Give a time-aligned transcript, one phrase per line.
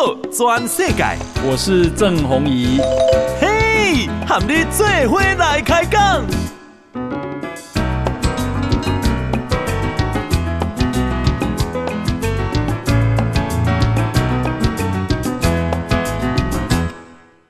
[0.00, 1.04] 报全世界，
[1.46, 2.80] 我是郑弘仪。
[3.38, 6.24] 嘿，和你做伙来开讲。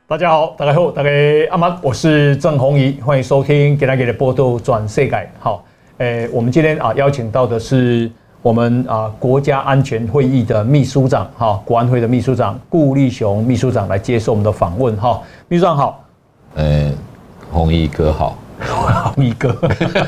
[0.09, 1.09] 大家好，大家好，大家
[1.53, 5.13] 阿妈，我是郑弘仪，欢迎收听《给大家的报道转世界》。
[5.39, 5.65] 好，
[5.99, 8.11] 诶，我们今天啊邀请到的是。
[8.43, 15.21] 我们啊，国家安全会议的秘书长哈，国安会的秘书长顾立雄秘书长来接受我们的访问哈。
[15.47, 16.03] 秘书长好，
[16.55, 16.91] 呃，
[17.53, 18.39] 弘仪哥好，
[19.15, 19.55] 弘仪哥，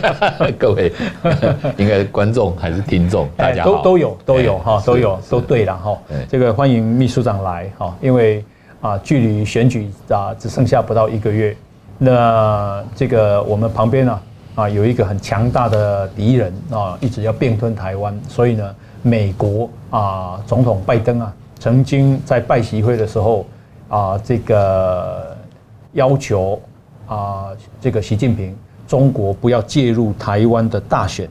[0.59, 0.91] 各位
[1.77, 3.29] 应该是观众还是听众？
[3.37, 5.99] 大家好，都都有都有哈，都有都对了哈。
[6.27, 8.43] 这个欢迎秘书长来哈，因为
[8.81, 11.55] 啊，距离选举啊只剩下不到一个月，
[11.99, 14.13] 那这个我们旁边呢？
[14.13, 14.23] 啊，
[14.69, 23.47] 有一个很强大的敌人啊，一直要并吞台湾，所以呢，美国啊，总统拜登啊，曾经在拜习会的时候
[23.89, 25.37] 啊，这个
[25.93, 26.61] 要求
[27.07, 27.49] 啊，
[27.81, 28.55] 这个习近平，
[28.87, 31.29] 中国不要介入台湾的大选。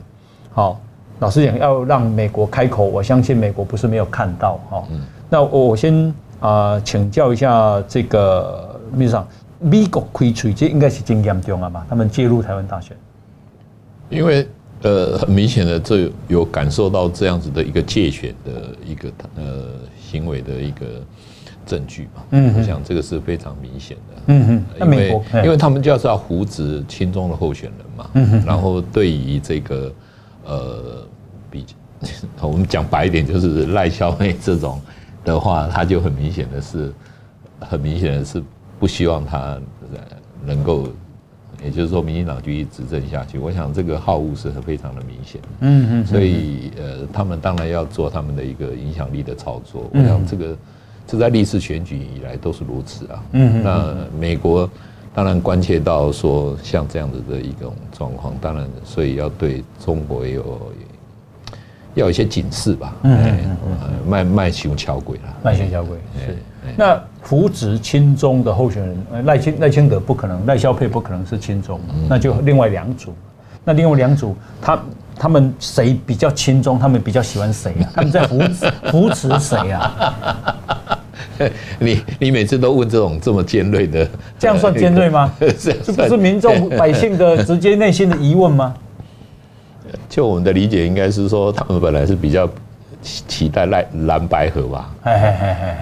[0.52, 0.80] 好，
[1.20, 4.84] 老实讲，要让美国开口，我相信美国不是没有看到哈。
[5.30, 9.26] 那我先啊，请教一下这个秘书长，
[9.62, 11.86] 美国开嘴，这应该是真严重了吧？
[11.88, 12.96] 他们介入台湾大选。
[14.10, 14.46] 因为
[14.82, 19.42] 呃，很明显的，这有感受到这样子的一个介选的一个呃
[20.00, 20.86] 行为的一个
[21.64, 22.22] 证据嘛。
[22.30, 24.22] 嗯，我想这个是非常明显的。
[24.26, 28.10] 嗯哼，因为因为他们就是要扶植亲中的候选人嘛。
[28.14, 29.92] 嗯哼，然后对于这个
[30.44, 31.06] 呃，
[31.48, 31.64] 比
[32.42, 34.80] 我们讲白一点，就是赖萧妹这种
[35.24, 36.92] 的话，他就很明显的是，
[37.60, 38.42] 很明显的是
[38.82, 39.60] 不希望他
[40.44, 40.88] 能够。
[41.62, 45.40] 也就是说，民进党继续执政下去，我想这个好恶是非常的明显。
[45.60, 49.88] 嗯嗯，所以呃，他们当然要做他们的一个影响力的操作。
[49.94, 50.56] 我想这个
[51.06, 53.22] 这在历次选举以来都是如此啊。
[53.30, 53.62] 嗯嗯。
[53.62, 54.68] 那美国
[55.14, 60.72] 当然关切到说像这样子的一种状况，当然所以要对中国有
[61.94, 62.96] 要有一些警示吧。
[63.04, 64.08] 嗯嗯嗯。
[64.08, 65.38] 迈迈向桥轨了。
[65.44, 66.36] 迈向桥轨是。
[66.76, 73.12] 那扶植亲中的候选人，赖清赖清德不可能，赖萧配不可能是亲中，那就另外两组。
[73.64, 74.82] 那另外两组，他
[75.16, 76.78] 他们谁比较亲中？
[76.78, 77.90] 他们比较喜欢谁啊？
[77.94, 80.98] 他们在扶持扶持谁啊？
[81.78, 84.08] 你你每次都问这种这么尖锐的，
[84.38, 85.32] 这样算尖锐吗？
[85.38, 88.74] 这不是民众百姓的直接内心的疑问吗？
[90.08, 92.48] 就我们的理解，应该是说他们本来是比较。
[93.02, 94.94] 期待赖蓝白合吧，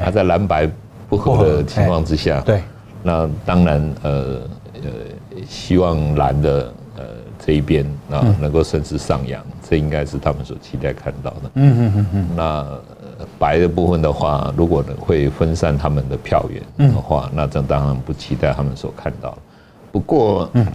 [0.03, 0.69] 他在蓝白
[1.09, 2.63] 不合的情况之下，对，
[3.03, 4.41] 那当然呃
[4.75, 4.91] 呃
[5.47, 7.05] 希望蓝的呃
[7.39, 11.51] 这一边啊能够顺势上扬，这应该是他们所期待看到的。
[11.55, 12.29] 嗯嗯嗯嗯。
[12.35, 12.67] 那
[13.39, 19.37] 白的部分的话，如果会分散他们的票源的话，那这当然不期待他们所看到。
[19.93, 20.67] 不过，嗯，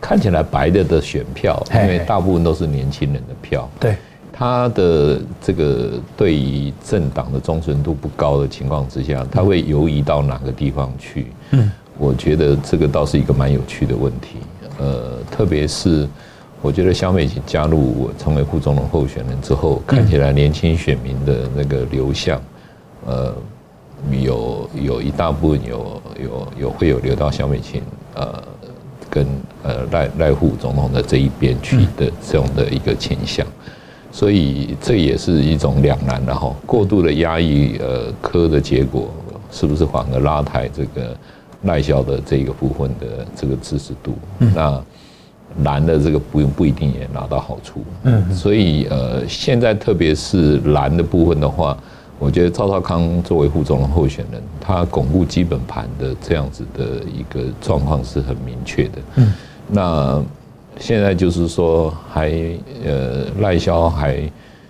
[0.00, 3.96] 看起来白的的选票，因为大部分都是年轻人的票，对。
[4.38, 11.28] 他的这个对于政党的忠诚度不高的情况之下，他会游移到哪个地方去？
[11.52, 14.36] 嗯，我觉得这个倒是一个蛮有趣的问题。
[14.78, 16.06] 呃，特别是
[16.60, 22.38] 我觉得小美琴加入我成为副总统候选人之后，看起来年轻选民的那个流向，
[23.06, 23.34] 呃，
[24.10, 27.80] 有有一大部分有有有会有流到小美琴
[28.14, 28.42] 呃
[29.08, 29.26] 跟
[29.62, 33.46] 呃赖赖副总统的这一边去的这样的一个倾向。
[34.16, 39.10] 所以这也是一种两难，然后过度的压抑，呃，科的结果
[39.52, 41.14] 是不是反而拉抬这个
[41.64, 44.14] 赖萧的这个部分的这个支持度？
[44.38, 44.82] 那
[45.64, 47.84] 蓝的这个不用不一定也拿到好处。
[48.04, 51.76] 嗯，所以呃，现在特别是蓝的部分的话，
[52.18, 58.98] 我觉得赵少康作为副总统候选人，他巩固基本盘的这样子的一个状况是很明确的。
[59.16, 59.34] 嗯，
[59.68, 60.24] 那。
[60.78, 62.30] 现在就是说还，
[62.84, 64.20] 呃赖萧还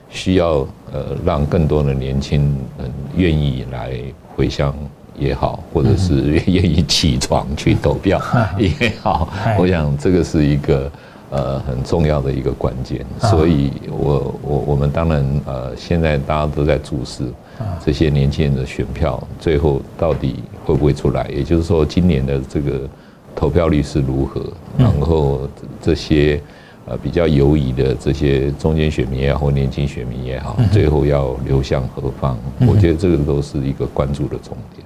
[0.08, 3.92] 需要呃让更多的年轻人愿意来
[4.34, 4.74] 回乡
[5.18, 8.20] 也好，或者是愿意起床去投票
[8.56, 8.70] 也
[9.02, 10.90] 好，我想这个是一个
[11.30, 13.04] 呃很重要的一个关键。
[13.20, 17.24] 所以我我我们当然呃现在大家都在注视
[17.84, 22.88] 这些年轻人的选票最后到底会不会出来，也就是说今年的这个。
[23.36, 24.42] 投票率是如何？
[24.76, 25.48] 然后
[25.80, 26.40] 这些
[26.86, 32.36] 呃比较犹疑的这些中间选民也好，或年轻选民也好，最后要流向何方？
[32.66, 34.84] 我觉得这个都是一个关注的重点。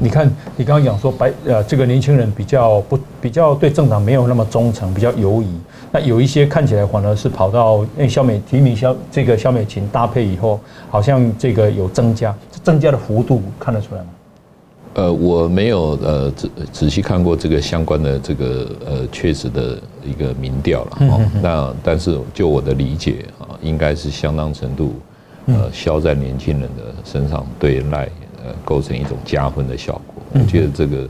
[0.00, 5.48] 你看，你刚刚讲说白呃，这个年轻人比较不比较对政党没有那么忠诚，比较犹疑。
[5.90, 10.58] 那有一些看起来反而是跑到因为萧美提名萧这个萧美琴搭配以后，
[10.88, 14.08] 好像这个有增加，增加的幅度看得出来吗？
[14.94, 21.30] 呃，我没有呃仔仔细看过这个相关的这个呃确实的一个民调了哦。
[21.42, 24.94] 那但是就我的理解啊，应该是相当程度
[25.46, 28.04] 呃消在年轻人的身上，对赖
[28.44, 30.22] 呃构成一种加分的效果。
[30.34, 31.08] 我觉得这个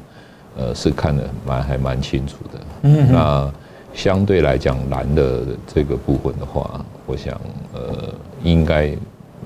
[0.56, 2.88] 呃是看得蛮还蛮清楚的。
[3.10, 3.52] 那
[3.92, 7.34] 相对来讲蓝的这个部分的话，我想
[7.74, 8.14] 呃
[8.44, 8.90] 应该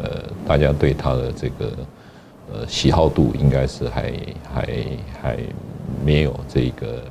[0.03, 0.11] 呃
[0.47, 1.73] 大家对他的这个。
[2.53, 4.13] 呃，喜好度应该是还
[4.55, 4.69] 还
[5.21, 5.37] 还
[6.05, 7.03] 没有这个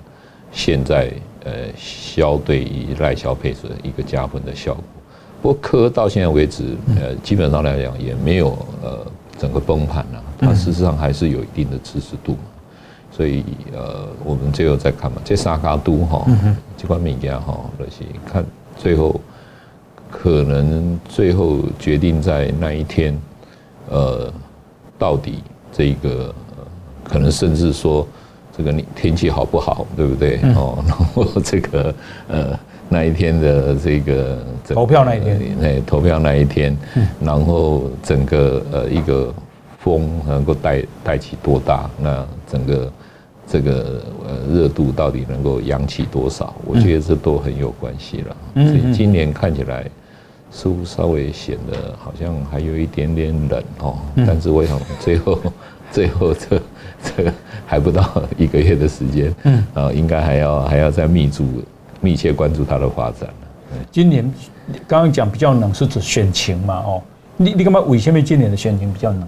[0.52, 1.12] 现在
[1.44, 4.84] 呃消对于赖消配置一个加分的效果。
[5.42, 9.06] 不过科到现在为止，呃，基本上来讲也没有呃
[9.38, 12.40] 整个崩盘了，它事实上还是有一定的支持度嘛。
[13.12, 13.44] 所以
[13.74, 16.26] 呃，我们最后再看嘛，这三脚督哈，
[16.78, 18.44] 这块物件哈，就是看
[18.78, 19.20] 最后
[20.10, 23.20] 可能最后决定在那一天，
[23.90, 24.32] 呃。
[24.98, 26.34] 到底这个
[27.04, 28.08] 可能甚至说
[28.56, 30.40] 这个你天气好不好，对不对？
[30.56, 31.94] 哦， 然后这个
[32.28, 34.38] 呃那一天的这个
[34.70, 36.78] 投票那一天，那投票那一天，
[37.20, 39.34] 然后整个呃一个
[39.80, 42.92] 风能够带带起多大，那整个
[43.48, 46.54] 这个呃热度到底能够扬起多少？
[46.66, 48.38] 我觉得这都很有关系了。
[48.54, 49.86] 所以今年看起来。
[50.52, 55.40] 似乎稍微显得好像还有一点点冷哦，但是我想最后
[55.92, 56.62] 最后这
[57.04, 57.32] 这
[57.66, 61.46] 还不到一个月的时间，嗯，啊，应该还要还要再密注
[62.02, 63.30] 密切关注它的发展。
[63.92, 64.24] 今年
[64.88, 66.76] 刚刚讲比较冷是指选情嘛？
[66.86, 67.02] 哦，
[67.36, 69.28] 你你干嘛为什么今年的选情比较冷？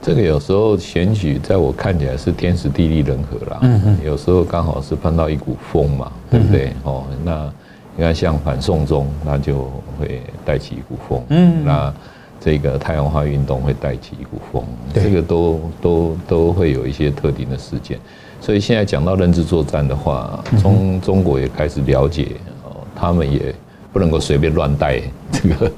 [0.00, 6.72] 这个有时候选举在我看起来是天时地利人和啦，嗯嗯，有时候刚好是碰到一股风嘛，对不对？
[6.84, 7.52] 哦，那。
[7.96, 11.22] 你看，像反送中，那就会带起一股风。
[11.30, 11.92] 嗯，那
[12.38, 14.62] 这个太阳花运动会带起一股风，
[14.92, 17.98] 这个都都都会有一些特定的事件。
[18.38, 22.32] 所以现在讲到认知作战的话，从中国也开始了解
[22.64, 23.54] 哦，他们也
[23.94, 25.00] 不能够随便乱带
[25.32, 25.72] 这个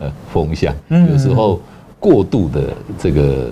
[0.00, 0.74] 呃风向。
[0.88, 1.60] 有时候
[2.00, 3.50] 过度的这个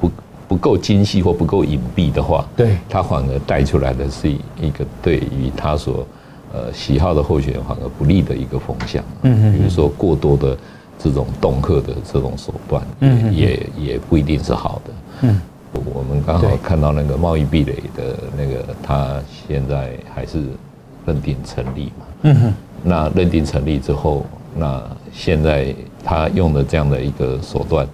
[0.00, 0.10] 不
[0.46, 6.06] 不够精细或不够隐蔽的话，对，他反而带出来的是一个对于他所。
[6.54, 10.56] 呃，喜好的候选人反而不利的一个风向，嗯，比如说过多的
[10.96, 14.92] 这种恫吓的这种手段，嗯，也也不一定是好的，
[15.22, 15.40] 嗯，
[15.72, 20.44] 我们刚好看到那个贸易壁垒的那个，他现在还是
[21.04, 22.54] 认定成立嘛，嗯哼，
[22.84, 24.24] 那认定成立之后，
[24.54, 24.80] 那
[25.12, 25.74] 现在
[26.04, 27.84] 他用的这样的一个手段，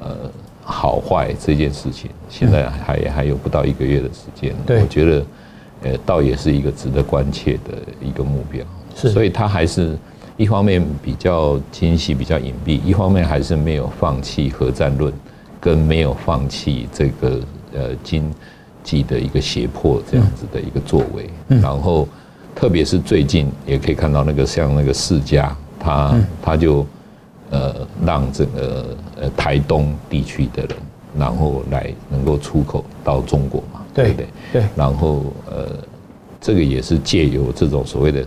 [0.00, 0.10] 呃，
[0.64, 5.24] 好坏这件事情，现在还还有不到一个月的时间，我觉得。
[5.82, 8.64] 呃，倒也是一个值得关切的一个目标，
[8.94, 9.96] 是，所以他还是
[10.36, 15.12] 一方面比较精细、比较隐蔽，一方面还是没有放弃核战论，
[15.60, 17.40] 跟没有放弃这个
[17.74, 18.32] 呃经
[18.84, 21.28] 济的一个胁迫这样子的一个作为。
[21.60, 22.06] 然后，
[22.54, 26.86] 特别是最近也可以看到那个像那个世家，他他就
[27.50, 27.74] 呃
[28.04, 30.76] 让这个呃台东地区的人，
[31.18, 33.71] 然后来能够出口到中国嘛。
[33.94, 34.26] 对不对？
[34.52, 35.68] 对，然后呃，
[36.40, 38.26] 这个也是借由这种所谓的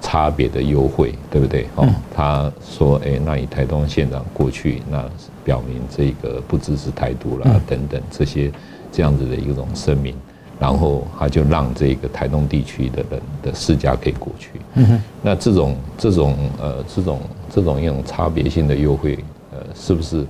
[0.00, 1.66] 差别的优惠，对不对？
[1.76, 5.04] 哦，他说，哎，那以台东县长过去，那
[5.42, 8.52] 表明这个不支持台独啦，等等这些
[8.92, 10.14] 这样子的一种声明，
[10.60, 14.50] 然后他就让这个台东地区的人的世家可以过去。
[14.74, 17.20] 嗯哼，那这种这种呃这种
[17.50, 19.18] 这种一种差别性的优惠，
[19.50, 20.26] 呃，是不是？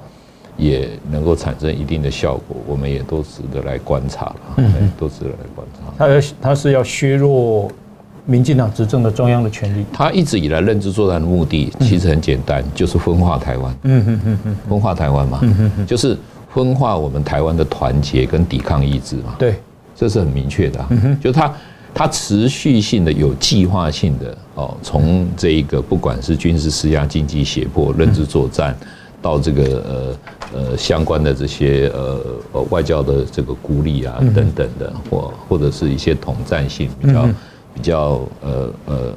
[0.56, 4.36] 也能够产生一定的效果，我们也都值得来观察了。
[4.56, 5.92] 嗯，都值得来观察。
[5.98, 7.70] 他要他是要削弱
[8.24, 9.84] 民进党执政的中央的权力。
[9.92, 13.76] 他一直以来认知作战的目的其实很简单，就是分化台湾。
[13.82, 15.40] 嗯嗯嗯嗯，分化台湾嘛。
[15.42, 16.16] 嗯嗯嗯，就是
[16.52, 19.34] 分化我们台湾的团结跟抵抗意志嘛。
[19.38, 19.56] 对，
[19.94, 20.84] 这是很明确的。
[20.88, 21.54] 嗯哼，就是他
[21.92, 28.74] 他持续性的、有计划性的哦，从这一个不管是军事施压、经济胁迫、认知作战。
[29.22, 30.16] 到这个呃
[30.54, 32.20] 呃相关的这些呃
[32.52, 37.28] 呃外交的这个孤立啊等等的，或或者是一些统战性比较
[37.74, 39.14] 比较呃呃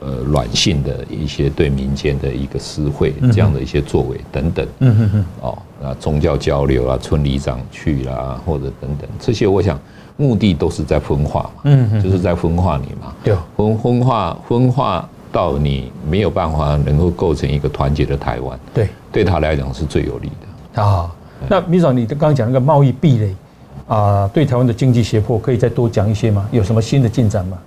[0.00, 4.66] 呃软性的一些对民间的一个私会这样的一些作为等等，
[5.40, 9.78] 哦，那宗教交流啊，村里长去啦，或者等等这些，我想
[10.16, 15.08] 目的都是在分化嘛，嗯嗯，就是在分化你嘛，对，分分化分化。
[15.32, 21.10] 到你没有办法能够构成一个团结的台湾，对，对他来讲是最有利的啊。
[21.48, 23.34] 那秘书长，你刚刚讲那个贸易壁垒，
[23.88, 26.48] 啊，对台湾的经济胁迫，可以再多讲一些吗？
[26.52, 27.58] 有什么新的进展吗？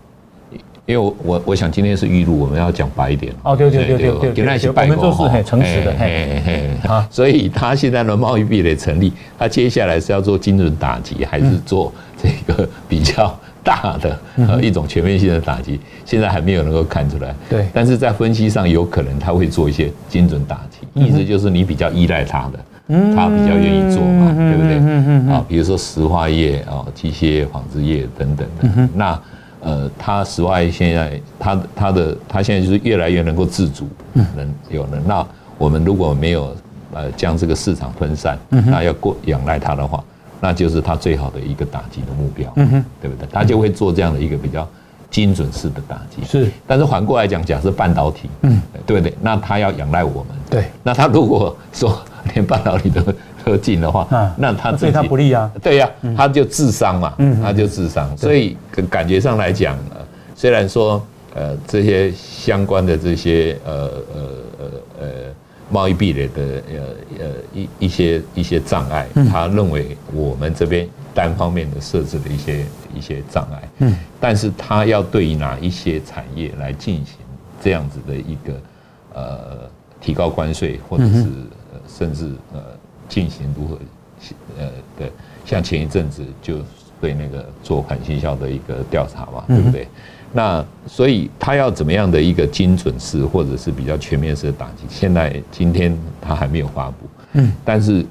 [0.86, 3.34] 因为我我想今天是预录，我们要讲白一点。
[3.42, 5.92] 哦，对对对对对，对，我们都是很诚实的。
[5.98, 15.80] 嘿嘿啊，所以他现在的贸易壁垒成立，他接下来是要做精准打击，还是做这个 比较大的呃一种全面性的打击？
[16.06, 17.34] 现在还没有能够看出来。
[17.50, 25.34] 对，但是在分析上，有可能他会做一些精准打击，意思就是你比较依赖他的，他比较愿意做嘛，对不对？
[25.34, 29.20] 啊，比如说石化业啊、机械纺织业等等的，那。
[29.62, 35.02] 呃，他石化现在他他的他现在就是越来越能够自主，能有能。
[35.08, 35.26] 那
[35.58, 36.56] 我们如果没有
[36.94, 40.04] 呃将这个市场分散，那要过仰赖他的话，
[40.40, 42.48] 那就是他最好的一个打击的目标，
[43.02, 43.28] 对不对？
[43.32, 44.70] 他就会做这样的一个比较
[45.16, 46.22] 精准式的打击。
[46.30, 49.14] 是，但是反过来讲，假设半导体，嗯，对不对？
[49.22, 50.66] 那他要仰赖我们，对。
[50.84, 51.98] 那他如果说
[52.34, 53.02] 连半导体都
[53.46, 54.06] 都进的话，
[54.36, 55.50] 那他对他不利啊。
[55.64, 58.06] 对呀，他就智商嘛，嗯他就自伤。
[58.18, 58.58] 所以
[58.90, 59.78] 感觉上来讲，
[60.36, 61.02] 虽然说
[61.34, 63.74] 呃这些相关的这些呃
[64.14, 64.22] 呃
[64.60, 64.66] 呃
[65.00, 65.08] 呃
[65.70, 66.76] 贸易壁垒的呃
[67.22, 77.16] 呃一一些一些障碍，他认为我们这边单方面的设置的一些一些障碍，嗯，但是他要对于哪一些产业来进行
[77.60, 78.62] 这样子的一个
[79.16, 79.68] 呃
[80.00, 81.26] 提高关税，或者是
[81.88, 82.62] 甚至呃。
[83.08, 83.78] 进行如何？
[84.58, 84.66] 呃，
[84.98, 85.08] 的，
[85.46, 86.58] 像前一阵子就
[87.00, 89.88] 对那个做反倾销的一个调查嘛，对不对？
[90.34, 94.88] 那所以他要怎么样的一个精准式或者是比较全面式的打击？
[94.90, 98.04] 现在今天他还没有发布，嗯，但是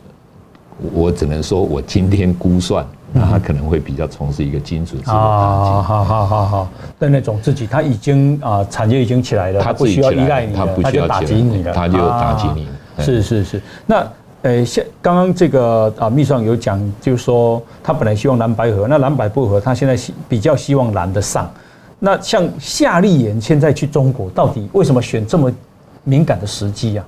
[0.93, 5.16] 我只能说我今天估算，那他可能会比较从事一个精准式的打击。
[5.16, 12.69] 好好好好好，但那种自己他已经啊产业已经起来了，他不需要依赖你，他不需要打击你了，他就打击你。
[12.99, 14.07] 是是是，那。
[14.45, 21.50] 呃，像刚刚这个啊，秘书长有讲，就是说他本来希望蓝白合，那蓝白不合，他现在希比较希望蓝的上。
[21.99, 25.50] 那像夏立言现在去中国，到底为什么选这么
[26.02, 27.07] 敏感的时机啊？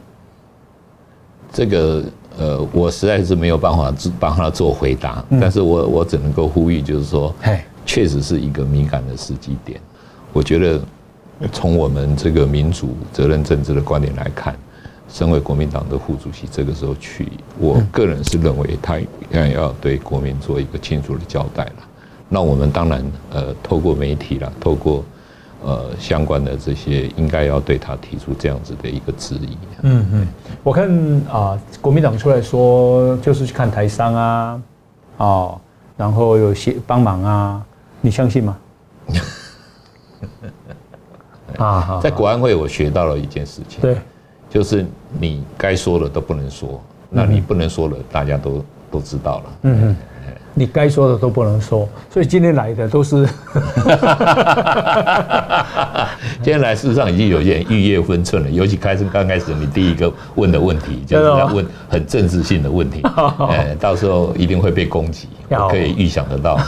[1.53, 2.03] 这个
[2.39, 7.35] 呃，我实在是没有办法帮他做回答，但是我我只能够呼吁，就是说，
[7.85, 9.81] 确实是一个敏感的时机点。
[10.33, 10.81] 我觉得
[11.53, 14.55] 从我们这个民主责任政治的观点来看。
[15.09, 21.73] 身为国民党的副主席，这个时候去，我个人是认为他应该要对国民做一个清楚的交代了。
[22.29, 25.05] 那我们当然呃，透过媒体啦，透过
[25.67, 29.59] 呃相关的这些，应该要对他提出这样子的一个质疑。
[29.83, 30.29] 嗯嗯，
[30.63, 30.89] 我看
[31.29, 34.63] 啊，国民党出来说就是去看台商啊，
[35.17, 35.61] 哦，
[35.97, 37.67] 然后有些帮忙啊，
[38.01, 38.57] 你相信吗？
[41.59, 43.81] 啊，在国安会我学到了一件事情。
[43.81, 43.97] 对。
[44.49, 44.87] 就是
[45.19, 46.81] 你该说的都不能说，
[47.11, 49.45] 那你不能说的，大家都都知道了。
[49.63, 49.97] 嗯嗯，
[50.59, 53.29] 你该说的都不能说，所以今天来的都是。
[56.43, 63.03] 今天来事实上已经有点逾越分寸了，尤其开始刚开始你第一个问的问题，就是要问很政治性的问题，
[63.51, 65.29] 哎，到时候一定会被攻击，
[65.71, 66.59] 可以预想得到。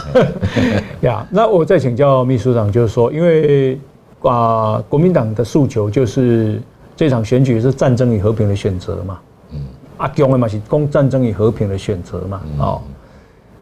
[1.01, 3.79] 呀，那我再请教秘书长，就是说，因为
[4.21, 6.61] 啊，国民党的诉求就是。
[6.99, 9.17] 这场选举是战争与和平的选择嘛？
[9.53, 9.61] 嗯，
[9.99, 12.41] 阿公的嘛是攻战争与和平的选择嘛？
[12.59, 12.81] 哦，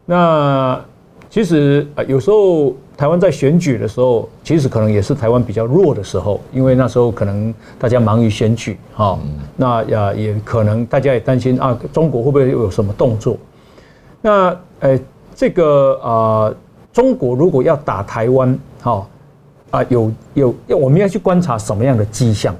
[0.09, 0.81] 那
[1.29, 9.19] 其实啊，有时候台湾在选举的时候，其实可能也是台湾比较弱的时候，因为那时候可能大家忙于选举，哈，
[9.57, 13.37] 那呀也可能大家也担心啊，中国会不会又有什么动作？
[14.21, 14.97] 那呃，
[15.35, 16.53] 这个啊，
[16.93, 19.07] 中国如果要打台湾，哈
[19.71, 22.55] 啊，有有要我们要去观察什么样的迹象？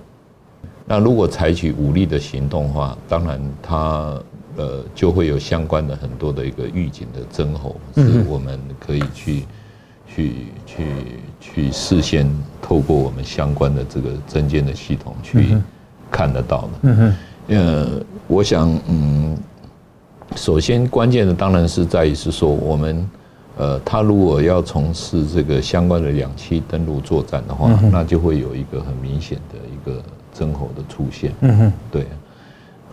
[0.86, 4.14] 那如果采取武力的行动的话，当然它
[4.58, 9.44] 呃就会有相关的很多的一个预警的征候，是我们可以去
[10.14, 10.34] 去
[10.66, 10.86] 去
[11.40, 12.30] 去事先
[12.62, 15.56] 透过我们相关的这个侦监的系统去
[16.12, 16.70] 看得到的。
[16.82, 17.14] 嗯哼，
[17.48, 19.38] 呃，我想嗯，
[20.36, 23.10] 首先关键的当然是在于是说我们
[23.58, 30.04] 呃，他如果要从事这个相关的两栖登陆作战的话，那就会有一个很明显的一个。
[30.38, 32.06] 征候的出现，嗯哼，对，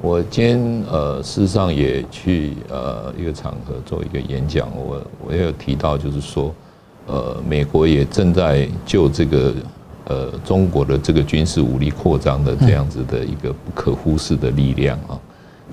[0.04, 6.54] 我今天呃，事实上也去呃一个场合做一个演讲，我我也有提到，就是说，
[7.06, 9.54] 呃，美国也正在就这个
[10.04, 15.18] 呃中国的这个军事武力扩张的这样子的一个不可忽视的力量啊，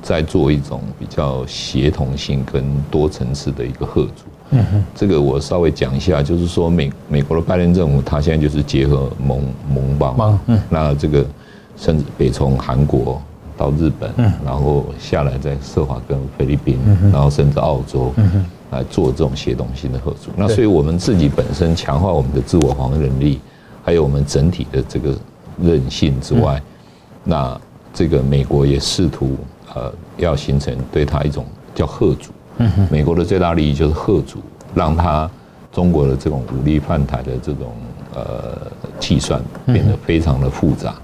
[0.02, 4.24] 在做一种比较协同性跟多层次的一个合作。
[4.52, 11.26] 嗯哼，这个我稍微讲一下，就是说美美国的拜登政府，他现在就是结合盟盟邦，嗯，那这个。
[11.78, 13.20] 甚至北从韩国
[13.62, 14.12] 到日本，
[14.44, 16.80] 然后下来再设法跟菲律宾，
[17.14, 18.12] 然后甚至澳洲，
[18.72, 20.34] 来做这种协同性的合作。
[20.36, 23.40] 那所以我们自己本身强化我们的自我防卫能力，
[23.84, 25.16] 还有我们整体的这个
[25.62, 26.60] 韧性之外，
[27.24, 27.60] 那
[27.94, 29.38] 这个美国也试图
[29.76, 32.32] 呃要形成对他一种叫贺阻。
[32.90, 34.40] 美国的最大利益就是贺阻，
[34.74, 35.30] 让他
[35.72, 37.74] 中国的这种武力犯台的这种
[38.16, 38.58] 呃
[39.00, 40.96] 计算变得非常的复杂，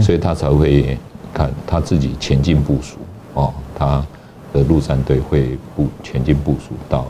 [0.00, 0.96] 所以他才会
[1.34, 2.96] 看他自己前进部署
[3.34, 4.02] 哦，他
[4.52, 7.06] 的陆战队会部前进部署到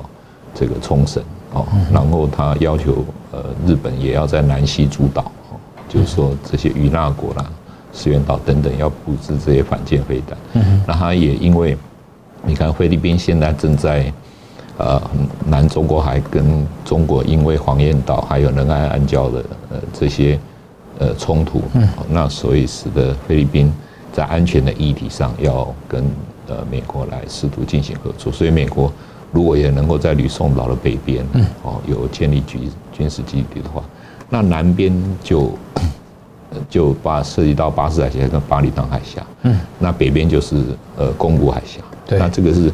[0.54, 7.44] 这个冲绳哦，然后他要求呃日本也要在南西诸岛哦，就是说这些与那国啦、
[7.92, 11.76] 石垣岛等等要布置这些反舰飞弹，那他也因为。
[12.46, 14.12] 你看，菲律宾现在正在
[14.76, 15.00] 呃
[15.46, 20.38] 南中国海跟中国因为黄岩岛还有仁爱暗礁的呃这些
[20.98, 21.62] 呃冲突，
[22.10, 23.72] 那所以使得菲律宾
[24.14, 26.02] 在安全的议题上要跟
[26.46, 28.32] 呃美国来试图进行合作。
[28.32, 28.90] 所以美国
[29.32, 31.26] 如果也能够在吕宋岛的北边
[31.62, 33.82] 哦有建立军军事基地的话，
[34.30, 34.92] 那南边
[35.22, 35.50] 就
[36.70, 40.62] 就把涉及到巴士海峡跟巴厘岛海峡，嗯，那北边就是
[40.96, 41.80] 呃宫古海峡。
[42.06, 42.72] 对那这个是，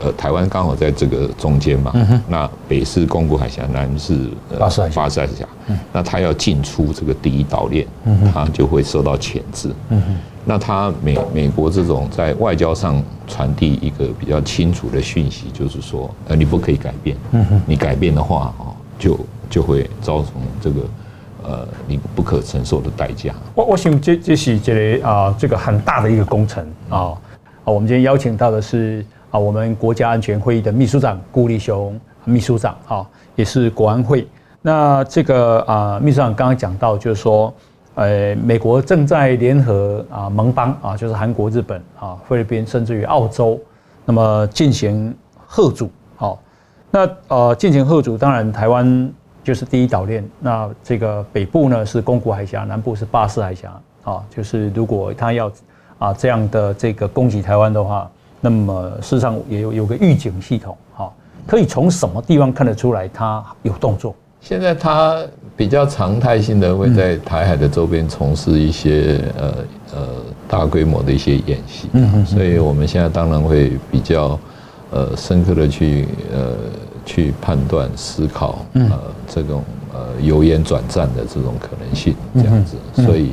[0.00, 1.92] 呃，台湾刚好在这个中间嘛。
[1.94, 5.02] 嗯、那北是宫古海峡，南是巴士海峡。
[5.02, 5.48] 巴士海峡。
[5.66, 9.70] 嗯、那它要进出这个第一岛链，嗯、哼他就会受到钳制。
[9.90, 10.02] 嗯、
[10.44, 17.16] 那它美美国这种在外交上传递一个比较清楚的讯息，就是说，呃，你不可以改变。
[17.32, 19.18] 嗯、你改变的话，哦，就
[19.50, 20.80] 就会造成这个，
[21.42, 23.34] 呃，你不可承受的代价。
[23.54, 27.12] 我我想这这是这个啊，这个很大的一个工程啊。
[27.64, 33.06] 我们今天邀请到的是啊，我们国家安全会议的秘书长顾立雄秘书长啊，
[33.36, 34.26] 也是国安会。
[34.62, 37.52] 那这个啊，秘书长刚刚讲到，就是说，
[37.94, 43.60] 呃，美国正在联合啊盟邦啊，就是韩国、日本啊、菲律宾，甚至于澳洲，
[44.04, 45.14] 那么进行
[45.46, 45.90] 贺阻。
[46.16, 46.40] 好，
[46.90, 49.12] 那呃，进行贺阻，当然台湾
[49.44, 50.26] 就是第一岛链。
[50.40, 55.50] 那这个北部呢是宫古海峡，南部是巴士海峡啊，就是如果他要。
[55.98, 58.08] 啊，这样的这个攻击台湾的话，
[58.40, 61.12] 那么事实上也有有个预警系统，哈，
[61.46, 64.14] 可以从什么地方看得出来它有动作？
[64.40, 65.20] 现在它
[65.56, 69.54] 比较常态性的会在台海的周边从事一些呃
[69.94, 70.06] 呃
[70.46, 74.38] 大规模的一些演习，嗯哼，所以我们现在当然会比较
[74.90, 76.52] 呃深刻的去呃
[77.04, 83.32] 去判断思考呃这种呃由演转战的这种可能性，这样子，所以。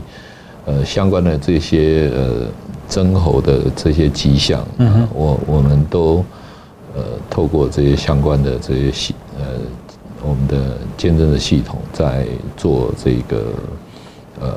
[0.68, 2.48] 呃，相关的这些呃
[2.90, 6.24] 征候的这些迹象，嗯，我我们都
[6.96, 9.46] 呃透过这些相关的这些系呃
[10.22, 13.44] 我们的监证的系统在做这个
[14.40, 14.50] 呃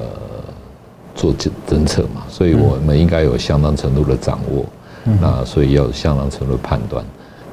[1.15, 4.65] 做侦侦测嘛，所以我们应该有相当程度的掌握，
[5.21, 7.05] 那所以要相当程度的判断，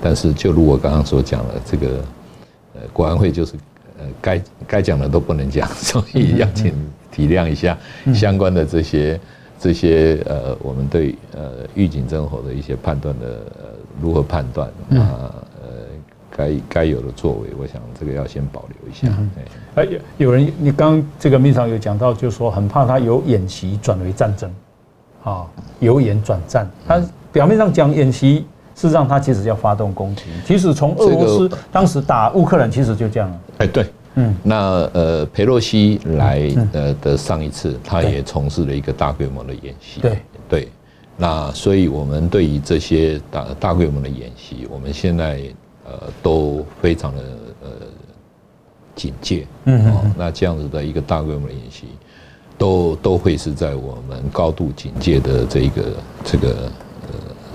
[0.02, 1.88] 但是就如我刚刚所讲的，这个
[2.76, 3.54] 呃国安会就是
[4.00, 6.74] 呃该该讲的都不能讲，所以要请。
[7.12, 7.78] 体谅一下
[8.14, 9.18] 相关的这些
[9.66, 13.26] 这些呃，我们对呃预警征候的一些判断的
[13.58, 13.64] 呃
[14.00, 15.70] 如何判断啊呃
[16.30, 19.12] 该该有的作为，我想这个要先保留一下。
[19.74, 24.54] 哎，有人你刚这个秘书长有讲到，就是说很怕他由演习转为战争
[25.24, 25.48] 啊，
[25.80, 26.70] 由演转战。
[26.88, 30.26] 他表面上讲演习，事实上他其实要发动攻击。
[30.46, 33.40] 其实从俄罗斯当时打乌克兰，其实就这样了。
[33.58, 33.84] 哎，对。
[34.16, 40.00] 嗯，那呃，佩洛西来呃的上一次，他也从事了一个大规模的演习。
[40.02, 40.70] 对对，
[41.18, 45.42] 那所以我们对于这些大大规模的演习，我们现在
[45.86, 47.22] 呃都非常的
[47.62, 47.70] 呃
[48.96, 49.46] 警戒。
[49.66, 50.12] 嗯哦。
[50.18, 51.86] 那这样子的一个大规模的演习，
[52.58, 55.84] 都都会是在我们高度警戒的这一个
[56.24, 56.72] 这个呃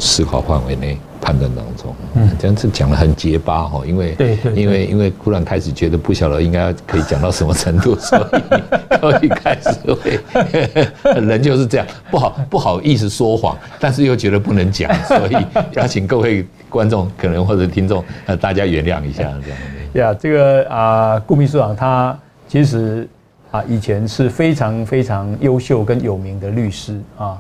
[0.01, 0.99] 思考范围内。
[1.23, 10.19] 判断当中，嗯，这样子讲的很结巴哈，因为对，因为因为突然开始觉得不晓得应该可以讲到什么程度，所以 所以开始会
[11.21, 15.37] 人就是这样，不好不好意思说谎，但是又觉得不能讲，所以
[15.73, 20.09] 要请各位观众可能或者听众呃大家原谅一下这样。
[20.09, 23.07] 呀，这个啊顾秘书长他其实
[23.51, 27.39] 啊以前是非常非常优秀跟有名的律师啊。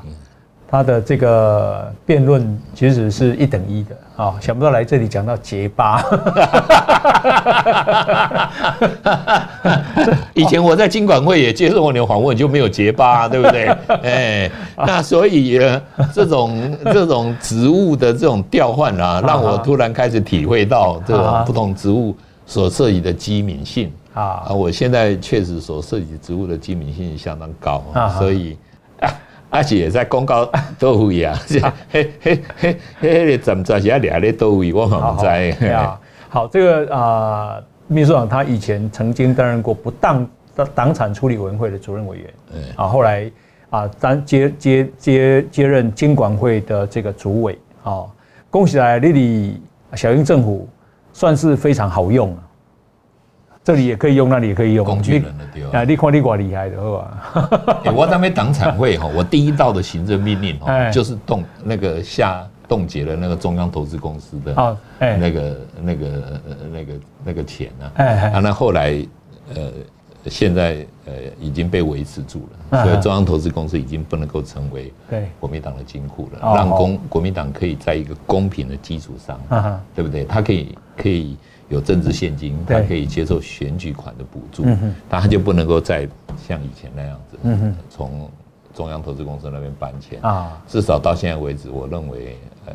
[0.70, 6.00] 他的这个辩论其实是一等一的啊，想不到来这里讲到结巴。
[10.32, 13.66] 以前我在金管会也接受过你的访问，就没有结巴，对不对？
[14.04, 15.58] 哎，那所以
[16.14, 24.46] 这种 这种职务的这种调换啊，让我突然开始体会到这种不同职务所涉及的机敏性啊。
[24.50, 27.82] 我现在确实所涉及职务的机敏性相当高，
[28.18, 28.56] 所以。
[29.50, 31.36] 而且也在公告多位啊，
[31.90, 33.80] 嘿嘿嘿嘿，怎么着？
[33.80, 35.52] 现在俩咧多位，我们在。
[36.28, 40.24] 好，这个啊、呃，秘书长他以前曾经担任过不当
[40.74, 43.28] 党产处理委员会的主任委员，嗯，啊，后来
[43.68, 48.04] 啊担接接接接任监管会的这个主委，啊，
[48.48, 49.62] 恭喜来，丽丽
[49.94, 50.68] 小英政府
[51.12, 52.42] 算是非常好用啊。
[53.62, 54.84] 这里也可以用，那里也可以用。
[54.84, 55.70] 工具人的地方。
[55.72, 57.92] 啊，你看你多厉害的， 好吧？
[57.94, 66.40] 我那边党产会哈，我第一道的行政命令哈，就是冻那个下冻结了那个中央投资公司的啊，那个那个
[66.72, 66.92] 那个
[67.26, 68.02] 那个钱啊，
[68.34, 68.96] 啊，那后来
[69.54, 69.70] 呃，
[70.26, 74.90] 现在呃已经被维持住了，所以中央投资公司已经不能够成为
[75.38, 79.38] 国民党的金库了，让公国民党可以在一个公平的基础上，
[79.94, 80.24] 对不对？
[80.24, 81.36] 他可以可以。
[81.70, 84.64] 有政治现金，他可以接受选举款的补助，
[85.08, 86.06] 但他就不能够再
[86.36, 87.38] 像以前那样子，
[87.88, 88.28] 从
[88.74, 90.60] 中央投资公司那边搬钱啊。
[90.66, 92.72] 至少到现在为止，我认为，呃，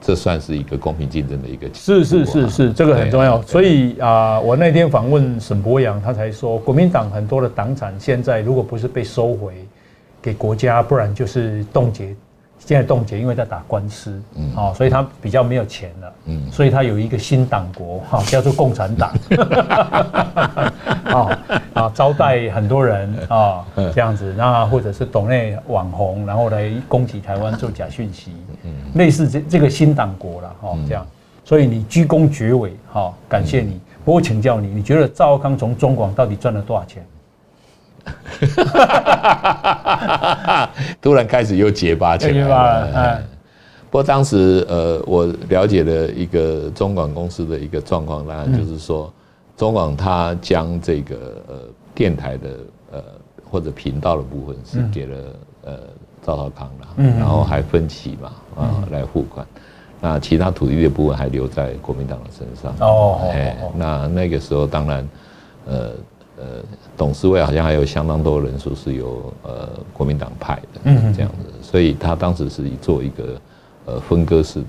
[0.00, 1.68] 这算是一个公平竞争的一个。
[1.72, 3.40] 是是是是，这个很重要。
[3.42, 9.54] 所以啊，我那天访问沈博洋，他才说，国民党很多的党产现在如果不是被收回
[10.20, 12.14] 给国家，不然就是冻结。
[12.64, 19.12] 现在冻结，因为在打官司，嗯，哦，所以他比较没有钱了，嗯，所以他有一个新党国，哈，叫做共产党，
[21.04, 21.38] 啊
[21.74, 31.06] 啊，招待很多人啊，这样子，那或者是岛内网红，然后来攻击台湾做假讯息，嗯，类似这这个新党国了，哈，这样，
[31.44, 33.80] 所以你鞠躬绝尾，哈，感谢你。
[34.04, 37.04] 不过请教你，你觉得赵少康从中广到底赚了多少钱？
[41.00, 42.88] 突然开始又结巴起来了。
[42.94, 43.22] 哎。
[43.90, 49.12] 不过当时呃，我了解了一个中广公司的一个状况，当然就是说，
[49.54, 51.14] 中广它将这个
[51.46, 51.56] 呃
[51.94, 52.48] 电台的
[52.90, 53.02] 呃
[53.50, 55.16] 或者频道的部分是给了
[55.64, 55.80] 呃
[56.22, 56.88] 赵少康了，
[57.18, 59.46] 然后还分期嘛啊来付款，
[60.00, 62.74] 那其他土地的部分还留在国民党的身上。
[62.80, 65.06] 哦，哎，那那个时候当然
[65.66, 65.90] 呃。
[66.42, 66.48] 呃，
[66.96, 73.40] 董事会好像还有相当多的人数是由呃国民党派的，嗯，这样子，所以他当时是以做一个
[73.86, 74.66] 呃分割式的，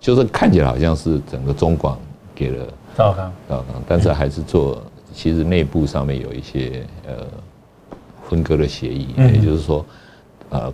[0.00, 1.98] 就是看起来好像是整个中广
[2.34, 2.66] 给了
[2.96, 7.26] 赵少康，赵少康，但是还是做其实内部上面有一些呃
[8.26, 9.84] 分割的协议，也就是说
[10.48, 10.72] 呃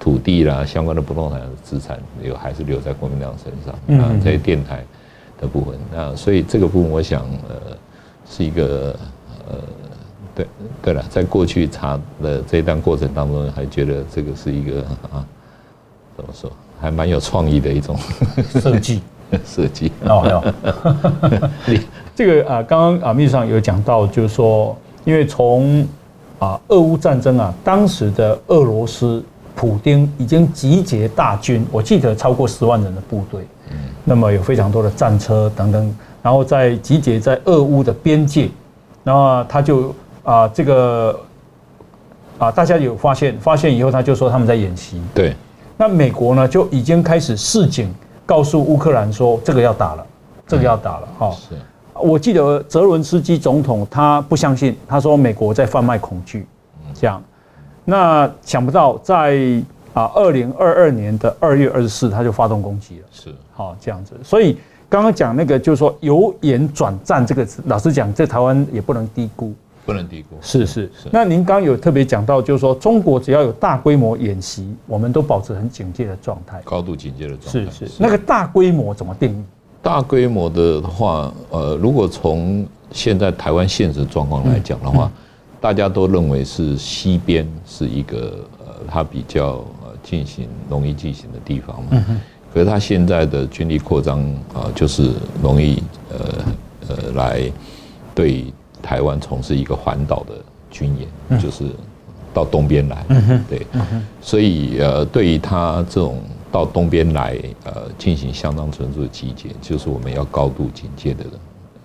[0.00, 4.82] 土地啦相关的不动产的资产有还是留在国民党身上，嗯，在电台
[5.38, 7.76] 的部分，那所以这个部分我想呃。
[8.34, 8.96] 是一个
[9.46, 9.58] 呃，
[10.34, 10.46] 对
[10.80, 14.80] 对了，在过去查的这一段过程当中，还觉得这个是一个
[15.12, 15.20] 啊，
[16.16, 17.94] 怎么说，还蛮有创意的一种
[18.58, 19.02] 设计
[19.44, 20.42] 设计哦。
[22.16, 25.86] 这个啊，刚刚啊，秘书长有讲到，就是说，因为从
[26.38, 29.22] 啊，俄乌战争啊，当时的俄罗斯
[29.54, 35.94] 普丁已经集结大军，我记得超过十万人的部队，嗯，那么有非常多的战车等等。
[36.22, 38.48] 然后在集结在俄乌的边界，
[39.02, 41.18] 然后他就啊这个
[42.38, 45.02] 啊大家有发现，发现以后他就说他们在演习。
[45.12, 45.34] 对，
[45.76, 47.92] 那美国呢就已经开始示警，
[48.24, 50.06] 告诉乌克兰说这个要打了，
[50.46, 51.32] 这个要打了哈。
[51.32, 51.56] 是，
[51.94, 56.46] 我记得泽伦斯基总统他不相信，他说美国在贩卖恐惧，
[56.94, 57.20] 这样。
[57.84, 59.60] 那想不到在
[59.92, 63.06] 啊二零二二年的二月二十四，他就发动攻击了。
[63.10, 64.56] 是，好这样子，所以。
[64.92, 69.54] 刚刚讲那个，就是说由演转战这个词，老实讲，在台湾也不能低估，
[69.86, 70.36] 不能低估。
[70.42, 71.08] 是是是。
[71.10, 77.70] 那您刚刚有特别讲到，就是说中国只要有大规模演习，我们都保持很警戒的状态，高度警戒的状态。
[77.70, 77.92] 是是。
[77.98, 79.42] 那个大规模怎么定义？
[79.80, 85.10] 大规模的话，呃，如果从现在台湾现实状况来讲的话，
[85.58, 92.04] 大家都认为是西边是一个呃，它比较呃进行容易进行的地方嘛。
[92.52, 94.20] 可是他现在的军力扩张
[94.52, 95.10] 啊，就是
[95.42, 96.18] 容易呃
[96.88, 97.50] 呃来
[98.14, 98.44] 对
[98.82, 100.34] 台湾从事一个环岛的
[100.70, 101.64] 军演，就是
[102.34, 103.04] 到东边来，
[103.48, 103.66] 对，
[104.20, 111.24] 所以呃对于他这种到东边来呃进行相当程度的集结，就是我们要高度警戒的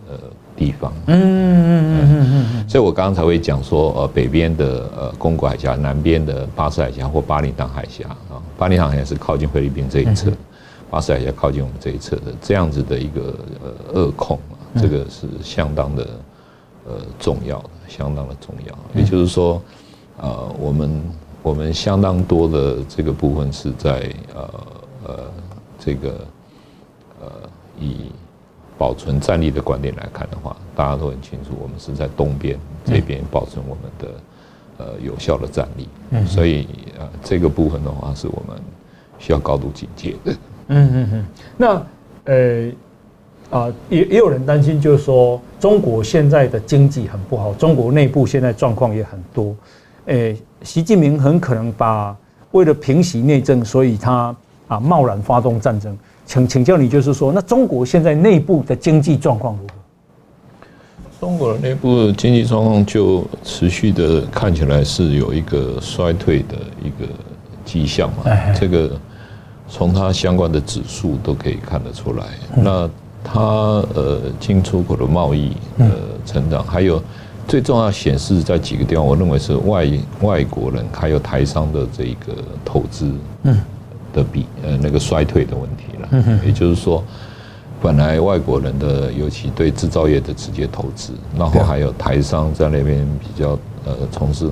[0.10, 0.17] 呃
[0.56, 0.91] 地方。
[1.06, 10.32] 嗯嗯嗯嗯，所以我刚刚才会讲说呃北边的呃宫古海峡，南边的巴士海峡或巴厘岛海峡啊，巴厘岛海峡是靠近菲律宾这一侧。
[10.89, 16.08] 巴士海峡靠近我们这一侧的这样子的一个呃扼控啊，这个是相当的
[16.86, 18.78] 呃重要的，相当的重要。
[18.93, 19.62] 也就是说，
[20.17, 21.04] 呃，我们
[21.43, 24.50] 我们相当多的这个部分是在呃
[25.06, 25.19] 呃
[25.78, 26.26] 这个
[27.19, 27.28] 呃
[27.80, 28.12] 以
[28.78, 34.08] 保存战力的观点来看的话，大家都很清楚，我们是在东边这边保存我们的
[34.78, 35.89] 呃有效的战力。
[36.26, 38.58] 所以呃这个部分的话，是我们
[39.19, 40.34] 需要高度警戒的。
[40.67, 41.25] 嗯嗯嗯，
[41.58, 41.86] 那
[42.25, 42.71] 呃，
[43.49, 49.56] 啊，也也有人担心，就是说中国现在的经济很不好，中国内部现在状况也很多。
[50.06, 52.15] 诶，习近平很可能把
[52.51, 54.36] 为了平息内政，所以他
[54.67, 55.97] 啊贸然发动战争。
[56.25, 59.73] 请请教你，就是说，那中国现在内部的经济状况如何？
[61.21, 67.12] 中国的内部经济状况就持续的看起来是有一个衰退的一个
[67.63, 68.25] 迹象嘛。
[68.60, 68.91] 这个
[69.69, 72.25] 从它相关的指数都可以看得出来。
[72.56, 72.89] 那
[73.23, 75.89] 它呃进出口的贸易呃
[76.25, 77.01] 成长，还有
[77.47, 79.86] 最重要显示在几个地方，我认为是外
[80.21, 83.12] 外国人还有台商的这个投资
[84.13, 86.41] 的比呃那个衰退的问题了。
[86.45, 87.03] 也就是说，
[87.82, 94.49] 本来外国人的尤其对制造业的直接投资，然后还有台商在那边比较呃从事。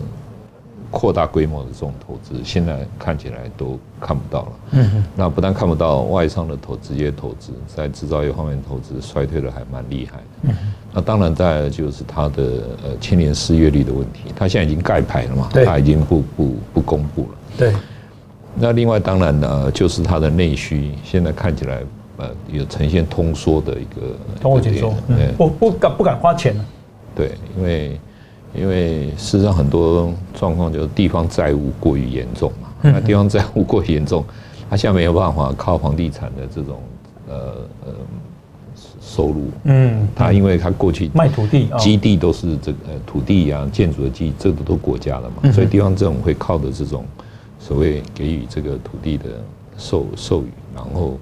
[0.96, 4.88] 扩大规模的这种投资，现在看起来都看不到了。
[5.14, 10.24] 那不但看不到外商的投直接投资，在制造业方面投资衰退的还蛮厉害的。
[10.44, 10.56] 嗯，
[10.94, 12.44] 那当然再来就是它的
[12.82, 17.38] 呃青年失业率的问题，它现在已经盖牌了嘛，它已经不不不公布了。
[17.58, 17.74] 对。
[18.56, 21.82] 那另外当然呢，就是它的内需现在看起来
[22.16, 24.94] 呃有呈现通缩的一个通货紧缩，
[25.38, 26.66] 不不敢不敢花钱了。
[27.14, 28.00] 对，因为。
[28.58, 34.24] 因为事实上很多状况就是地方债务过于严重嘛，那地方债务过于严重，
[34.70, 36.80] 他现在没有办法靠房地产的这种
[37.28, 37.36] 呃
[37.86, 37.94] 呃
[39.02, 47.06] 收入，嗯，他因为他过去卖土地基地都是这个土地啊建筑的基，这个都国家的嘛，所以地方政府会靠的这种
[47.60, 49.26] 所谓给予这个土地的
[49.78, 51.18] 授授予，然后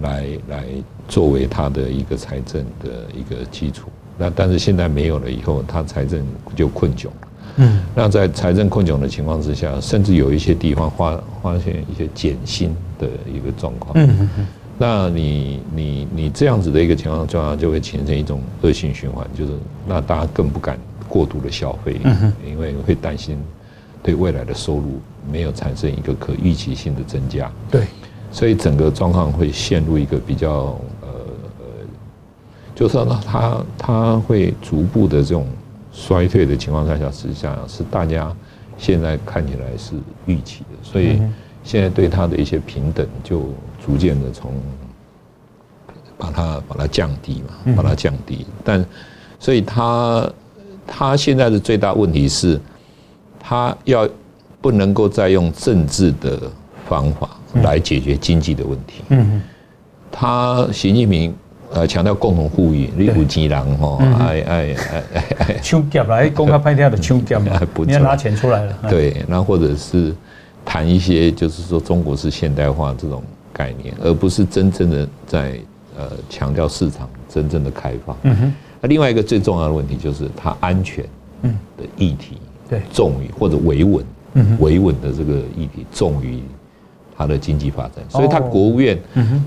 [0.00, 0.64] 来来
[1.08, 3.88] 作为他的一个财政的一个基础。
[4.18, 7.08] 那但是现在没有了以后，他财政就困窘。
[7.56, 13.92] 嗯，那在财政困窘的情况之下，甚至有一些地方发发现一些减薪的一个状况。
[13.94, 14.46] 嗯嗯，
[14.78, 19.52] 那你你你这样子的一个情况状况，就会形成一种恶性循环，就是
[19.86, 22.00] 那大家更不敢过度的消费，
[22.46, 23.36] 因为会担心
[24.02, 27.50] 对未来的收入没有产生一个可预期性的增加。
[27.70, 27.82] 对，
[28.30, 30.78] 所以整个状况会陷入一个比较。
[32.82, 35.46] 就是呢，它它会逐步的这种
[35.92, 38.34] 衰退的情况下，实际上是大家
[38.76, 39.94] 现在看起来是
[40.26, 41.22] 预期的，所以
[41.62, 43.50] 现在对它的一些平等就
[43.86, 44.52] 逐渐的从
[46.18, 48.44] 把它把它降低嘛，把它降低。
[48.64, 48.84] 但
[49.38, 50.28] 所以它
[50.84, 52.60] 它现在的最大问题是，
[53.38, 54.08] 它要
[54.60, 56.50] 不能够再用政治的
[56.88, 57.30] 方法
[57.62, 59.04] 来解决经济的问题。
[59.10, 59.40] 嗯，
[60.10, 61.32] 他习近平。
[61.74, 65.02] 呃，强调共同富裕，你有钱人吼，哎哎哎
[65.38, 68.78] 哎， 抢劫来，公开拍掉的抢劫嘛， 你要拿钱出来了。
[68.90, 70.14] 对，那或者是
[70.64, 75.58] 谈一些，就是说中国式现代化这种概念，而不是真正的在
[75.96, 78.16] 呃强调市场真正的开放。
[78.24, 78.54] 嗯哼。
[78.80, 81.04] 那另外一个最重要的问题就是它安全
[81.42, 81.58] 嗯。
[81.78, 82.36] 的议题，
[82.68, 84.04] 对，重于或者维稳，
[84.34, 86.42] 嗯，维稳的这个议题重于
[87.16, 88.98] 它的经济发展，所以它国务院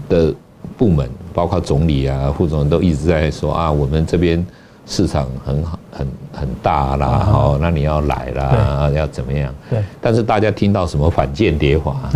[0.10, 0.34] 的。
[0.78, 4.46] 部门包括总理啊、副总都一直在说啊，我们这边
[4.86, 9.54] 市场很好、很很大啦，好，那你要来啦，要怎么样？
[9.70, 9.84] 对。
[10.00, 12.10] 但是大家听到什么反间谍法，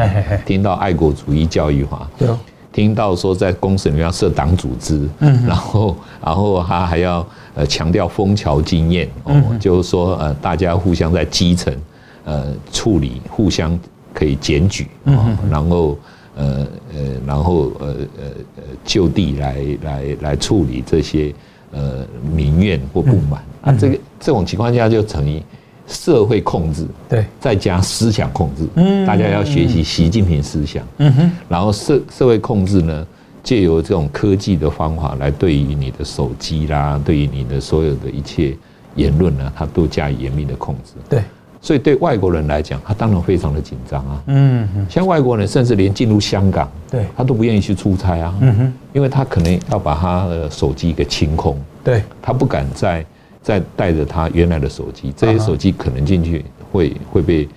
[0.45, 2.27] 听到爱国主义教育法，对，
[2.71, 11.75] 听到说在公司里面要设党组织，嗯，然后然后他还要呃强调枫桥经验，哦，就是说呃大家互相在基层
[12.23, 13.77] 呃处理，互相
[14.13, 15.97] 可以检举，嗯，然后。
[16.39, 18.23] 呃呃，然后呃呃
[18.56, 21.34] 呃，就地来来来处理这些
[21.71, 25.41] 呃民怨或不满啊，这个这种情况下就成于
[25.86, 33.06] 社会控制，对，再加思想控制，嗯，大家要学习习近平思想，嗯哼，然后社社会控制呢，
[33.43, 38.56] 借由这种科技的方法来对于你的手机啦，对于你的所有的一切
[38.95, 41.21] 言论呢，它都加以严密的控制，对。
[41.62, 44.24] 所以对外国人来讲，他当然非常的紧张啊。
[44.28, 48.34] 嗯，像外国人甚至连进入香港，对，他都不愿意去出差啊。
[48.39, 51.58] 嗯哼，因为他可能要把他的手机给清空。
[51.84, 53.06] 对，他不敢再
[53.41, 57.50] 再带着他原来的手机，这些手机可能进去会会被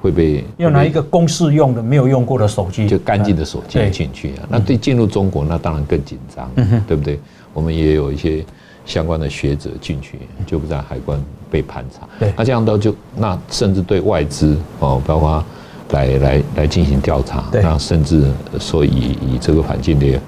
[0.00, 4.48] 会被要拿一个公事用的没有用过的手机，就干净的手机进去啊。
[4.48, 6.50] 那对进入中国，那当然更紧张。
[6.56, 7.20] 嗯哼，对不对？
[7.52, 8.42] 我们也有一些。
[8.90, 15.44] 相关的学者进去就不在海关被盘查，对，那这样都就那甚至对外资哦，包括
[15.90, 20.20] 来来来进行调查，那甚至说以以这个反间谍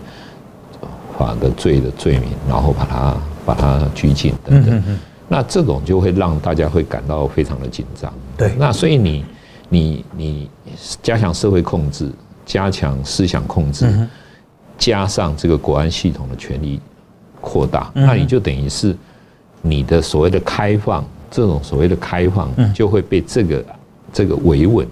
[1.19, 4.83] 法的罪的罪名，然后把他把他拘禁等等，
[5.27, 9.25] 那这种就会让大家会感到非常的紧张，对，那所以你
[9.69, 10.51] 你你
[11.03, 12.09] 加强社会控制，
[12.47, 14.09] 加强思想控制，
[14.79, 16.81] 加上这个国安系统的权力。
[17.43, 18.97] 扩大，那你就等于是
[19.61, 23.65] 你的所谓的开放，这种所谓的开放就会被这个
[24.11, 24.87] 这个维稳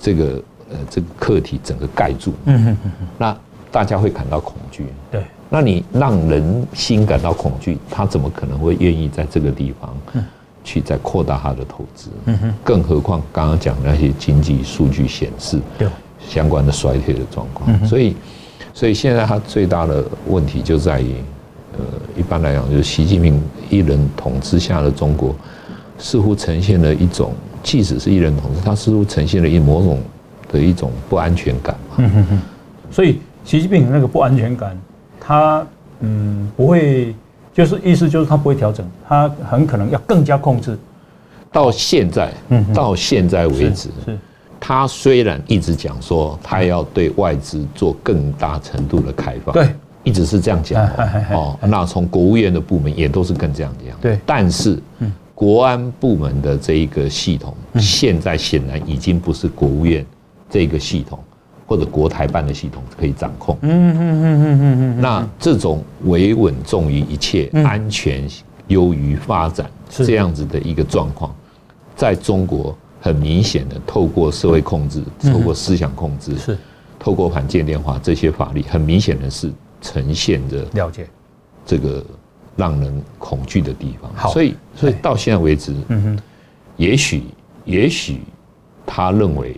[0.00, 2.32] 这个呃这个课题整个盖住。
[2.46, 2.76] 嗯
[3.18, 3.36] 那
[3.70, 4.86] 大家会感到恐惧。
[5.10, 5.22] 对。
[5.50, 9.94] 那你让人心感到恐惧，他怎么可能会愿意在这个地方
[10.64, 12.08] 去再扩大他的投资？
[12.24, 15.60] 嗯哼，更何况刚刚讲的那些经济数据显示，
[16.18, 17.86] 相关的衰退的状况。
[17.86, 18.16] 所以，
[18.72, 21.14] 所以现在他最大的问题就在于，
[21.78, 21.84] 呃，
[22.16, 25.34] 一般来讲，就是习近平一人统治下的中国，
[25.98, 27.32] 似乎呈现了一种，
[27.62, 30.00] 即使是一人统治，它似乎呈现了一某种
[30.50, 31.96] 的一种不安全感嘛。
[31.98, 32.40] 嗯哼哼。
[32.90, 34.78] 所以，习近平那个不安全感。
[35.26, 35.66] 他
[36.00, 37.14] 嗯不会，
[37.54, 40.78] 就是意思就是他不会调整，他很可能要更加控制。
[41.50, 44.18] 到现在，嗯，到现在为止，是
[44.60, 49.68] 他虽然一直讲说他要对外资做更大程度的开放，对，
[50.04, 50.86] 一直是这样讲
[51.32, 51.58] 哦。
[51.62, 54.20] 那从国务院的部门也都是跟这样讲，对。
[54.24, 54.80] 但是，
[55.34, 60.06] 国安部门的这一个系统，现在显然已经不是国务院
[60.48, 61.18] 这个系统。
[61.66, 68.22] 或者国台办的系统可以掌控，嗯嗯嗯嗯嗯嗯，那这种维稳重于一切，安全
[68.68, 71.34] 优于发展这样子的一个状况，
[71.96, 76.58] 在中国很明显的透过社会控制，透过思想控制，是。
[76.98, 79.50] 透过反间谍化这些法律，很明显的是
[79.84, 81.06] 呈现着了解
[81.64, 82.02] 这个
[82.56, 84.32] 让人恐惧的地方。
[84.32, 86.18] 所以所以到现在为止，嗯哼，
[86.76, 87.22] 也许
[87.64, 88.22] 也许
[88.84, 89.54] 他认为。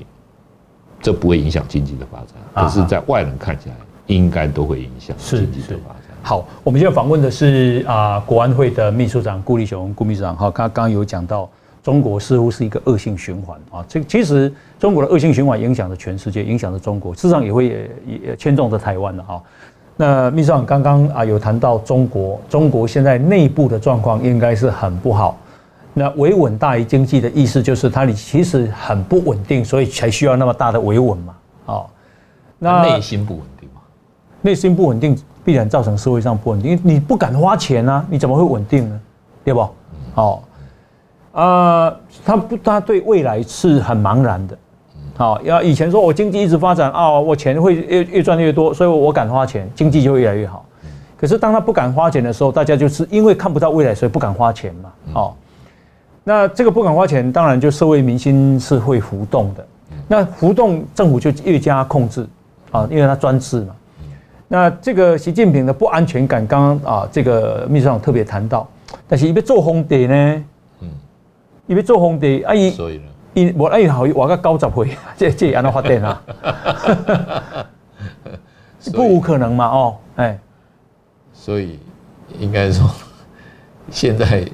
[0.99, 6.03] 这不会影响经济的发展，可是，在外人看起来，应该都会影响经济的发展。
[6.23, 10.35] 好，我们现在访问的是啊，国安会的秘书长顾立雄，顾秘书长。
[10.35, 11.49] 哈，刚刚有讲到，
[11.81, 13.85] 中国似乎是一个恶性循环啊。
[13.87, 17.91] 这其实中国的恶性循环影响着全世界，影响着中国，事实上也会也
[18.23, 19.41] 也牵动着台湾的哈。
[19.97, 25.39] 那秘书长刚刚啊有谈到中国，中国现在内部的状况应该是很不好。
[25.95, 31.35] 那维稳大于经济的意思就是它里其实很不稳定，所以才需要那么大的维稳嘛。
[31.65, 31.87] 哦，
[32.59, 33.81] 那内心不稳定嘛？
[34.43, 39.01] 内心不稳定必然造成社会上不稳定，因为你不敢花钱啊，你怎么会稳定呢？
[39.43, 39.67] 对不？
[40.17, 40.43] 哦，
[41.33, 44.59] 啊，他不，他对未来是很茫然的。
[45.17, 50.65] 好，要以前说我经济一直发展啊，我钱会越越赚越多，所以我敢花钱，经济就会越来越好。
[51.17, 54.93] 可是当他不敢花钱的时候，大家就是因为看不到未来，所以不敢花钱嘛。
[55.15, 55.35] 哦。
[56.23, 59.67] 那这个不敢花钱，当然就社会民心是会浮动的。
[60.09, 62.27] 那浮动，政府就越加控制
[62.71, 63.75] 啊，因为他专制嘛。
[64.49, 68.69] 那这个习近平的不安全感，刚刚啊，这个秘书长特别谈到，
[69.09, 70.45] 但是伊要做红底呢，
[70.81, 70.89] 嗯，
[71.67, 73.05] 伊要做红底，阿姨，所以呢，
[73.37, 76.23] 伊我阿姨好，我个高十岁， 这这安怎发展啊？
[78.93, 80.39] 不无可能嘛，哦，哎，
[81.35, 81.79] 所以
[82.39, 82.91] 应该说
[83.91, 84.45] 现在。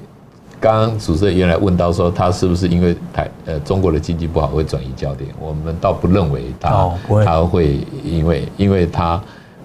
[0.59, 5.29] 刚刚主持人原来问到说，他是不是因为台呃中国的经济不好会转移焦点？
[5.37, 6.89] 我们倒不认为他
[7.25, 9.21] 他会因为因为他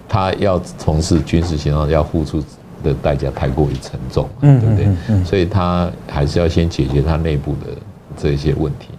[0.09, 2.43] 他要从事军事行动要付出
[2.83, 5.23] 的代价太过于沉重，对不对？
[5.23, 7.67] 所以他还是要先解决他内部的
[8.17, 8.89] 这些问题。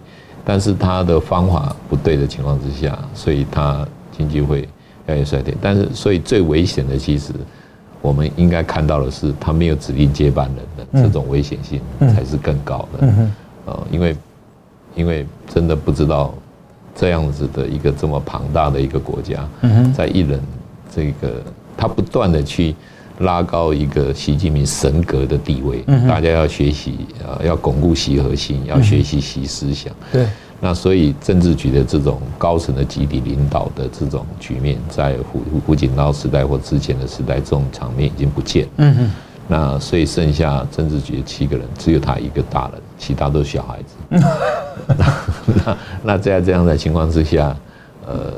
[0.43, 4.61] 但是他的方法不对的情况之下，所以他经济会
[5.07, 5.55] 越来越衰退。
[5.61, 7.33] 但是所以最危险的其实。
[8.03, 13.07] 我们应该看到的是，他没有指定接班人的这种危险性才是更高的。
[13.67, 14.17] 呃，因为
[14.95, 16.33] 因为真的不知道
[16.95, 19.47] 这样子的一个这么庞大的一个国家，
[19.95, 20.41] 在一人
[20.91, 21.43] 这个
[21.77, 22.75] 他不断的去
[23.21, 29.93] 拉高一个习近平神格的地位，大家要学习啊，要巩固习核心，要学习习思想。
[30.11, 30.27] 对。
[30.63, 38.67] 那所以政治局的这种高层的集体领导的这种局面，在胡胡锦涛时代或之前的时代，这种场面已经不见。
[38.77, 39.11] 嗯嗯。
[39.47, 44.23] 那所以剩下政治局七个人，只有他一个大人，其他都是小孩子。
[44.87, 45.13] 那
[45.65, 47.55] 那那在这样的情况之下，
[48.05, 48.31] 呃，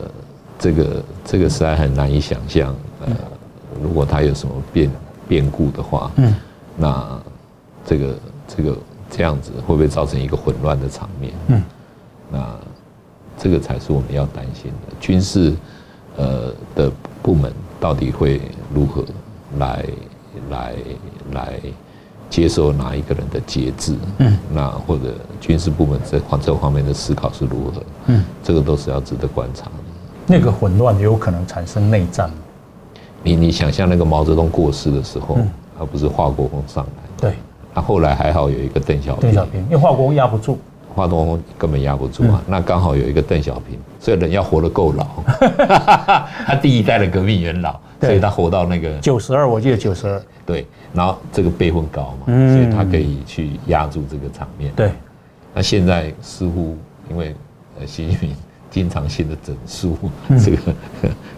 [0.58, 2.74] 这个这个实在很难以想象。
[3.06, 3.14] 呃，
[3.84, 4.90] 如果他有什么变
[5.28, 6.34] 变故的话，嗯，
[6.78, 7.20] 那
[7.86, 8.16] 这个
[8.48, 8.78] 这个
[9.12, 11.34] 这样子会不会造成一个混乱的场面？
[11.48, 11.62] 嗯。
[12.32, 12.56] 那
[13.38, 15.54] 这个才是我们要担心的，军事
[16.16, 18.42] 呃的部门到底会
[18.74, 19.06] 如何
[19.58, 19.86] 来
[20.50, 20.74] 来
[21.32, 21.60] 来
[22.30, 23.96] 接受哪一个人的节制？
[24.18, 27.84] 嗯，那或者军事部门在这方面的思考是如何？
[28.08, 29.72] 嗯，这个都是要值得观察的。
[30.26, 32.36] 那个混乱有可能产生内战吗？
[33.24, 35.38] 你你想象那个毛泽东过世的时候，
[35.78, 36.92] 他不是华国锋上来？
[37.18, 37.34] 对，
[37.74, 40.58] 他后来还好有一个邓小平，邓小平因为华国锋压不住。
[40.96, 42.40] 华国锋根本压不住啊。
[42.46, 45.08] 那刚好有一个邓小平，所以人要活得够老，
[46.46, 50.22] 他第一代的革命元老，所以他活到那个九十二，我记得九十二。
[50.46, 54.72] 对，然后这个辈分高嘛，所以他可以去压住这个场面。
[54.76, 54.92] 对，
[55.56, 56.78] 那现在似乎
[57.10, 57.34] 因为
[57.80, 58.36] 呃习近平
[58.74, 59.96] 经常性的整肃
[60.44, 60.58] 这个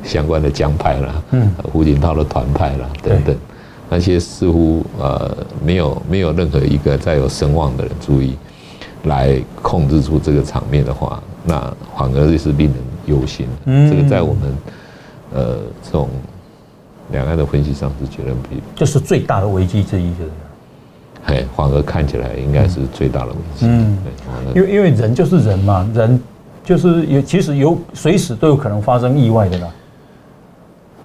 [0.03, 3.36] 相关的江派啦，嗯，胡锦涛的团派啦等等。
[3.89, 8.36] 那些似乎呃没有没有任何一个再有声望的人注意
[9.03, 11.59] 来控制住这个场面的话，那
[11.95, 14.57] 反而是令人忧心这个在我们
[15.33, 16.09] 呃这种
[17.11, 20.31] 两岸的分析上是绝对比这是最大的危机之一，就是。
[21.25, 23.65] 哎，反而看起来应该是最大的危机。
[23.67, 23.97] 嗯，
[24.55, 26.19] 因为因为人就是人嘛，人
[26.66, 29.70] 就是有其实有随时都有可能发生意外的啦，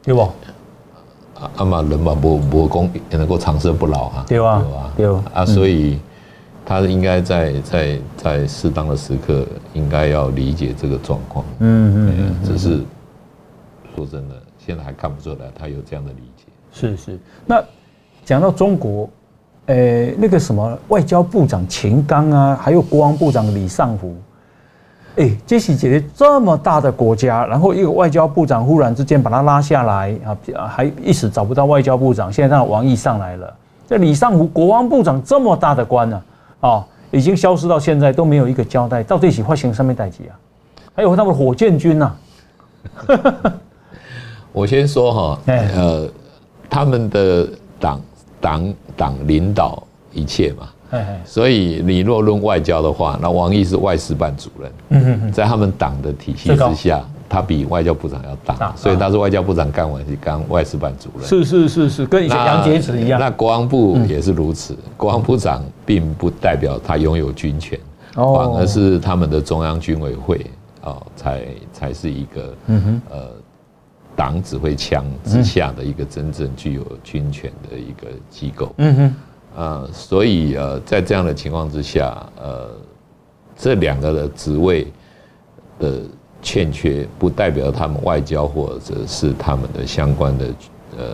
[0.02, 0.22] 对不？
[1.56, 4.64] 啊嘛，人嘛，不不功也能够长生不老啊，对吧？
[4.96, 5.22] 对吧？
[5.32, 5.98] 啊，所以
[6.66, 11.44] 他应该在在在适当的时刻，应该要理解这个状况。
[11.60, 12.82] 嗯嗯，只是
[13.94, 16.44] 说真的，现在还看不出来他有这样的理解。
[16.72, 17.18] 是是。
[17.46, 17.62] 那
[18.24, 19.08] 讲到中国，
[19.66, 24.14] 呃，那个什么外交部长秦刚啊，还有国防部长李尚福。
[25.16, 33.54] 哎，这是一个这么大的国家，然后一个外交部长忽然之间把他拉下来啊，还一时找不到外交部长，现在让王毅上来了。
[33.88, 36.22] 这李尚福国王部长这么大的官呢，
[36.60, 40.32] 啊，已经消失到现在都没有一个交代，到底是发生什么代志啊？
[40.94, 42.16] 还有他们火箭军呢？
[44.52, 46.08] 我先说哈，呃，
[46.68, 47.48] 他们的
[47.78, 48.00] 党
[48.40, 49.82] 党党领导
[50.12, 50.68] 一切嘛。
[51.24, 61.28] 所以你若论外交的话，那王毅是外事办主任，在他们党的体系之下，他比外交部长要大，所以他是外交部长干完是干外事办主任。
[61.28, 63.20] 是是是是，跟以前杨洁篪一样。
[63.20, 67.78] 那国防部也是如此，国防部长并不代表他拥有军权，
[68.14, 70.44] 反而是他们的中央军委会
[70.82, 72.54] 啊，才才是一个
[73.10, 73.28] 呃
[74.16, 78.74] 党指挥枪之下的一个真正具有军权的一个机构。
[78.78, 79.14] 嗯哼。
[79.56, 82.70] 啊，所以呃，在这样的情况之下，呃，
[83.56, 84.86] 这两个的职位
[85.78, 86.00] 的
[86.42, 90.46] 欠缺，不代表他们外交或者是他们的相关的
[90.96, 91.04] 呃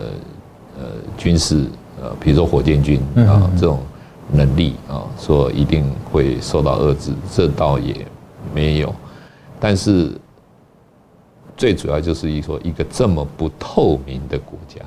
[0.79, 0.85] 呃
[1.17, 1.65] 军事
[2.01, 3.79] 呃，比如说火箭军啊这种
[4.31, 8.05] 能力啊，说一定会受到遏制，这倒也
[8.53, 8.93] 没有，
[9.59, 10.11] 但是。
[11.57, 14.79] 最主要就是一说一个这么不透明的国家，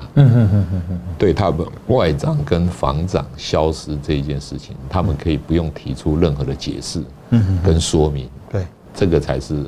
[1.17, 7.03] 对他们外长跟防长消失这一件事情，他们可以不用提出任何的解释，
[7.61, 8.65] 跟说明，对，
[8.95, 9.65] 这个才是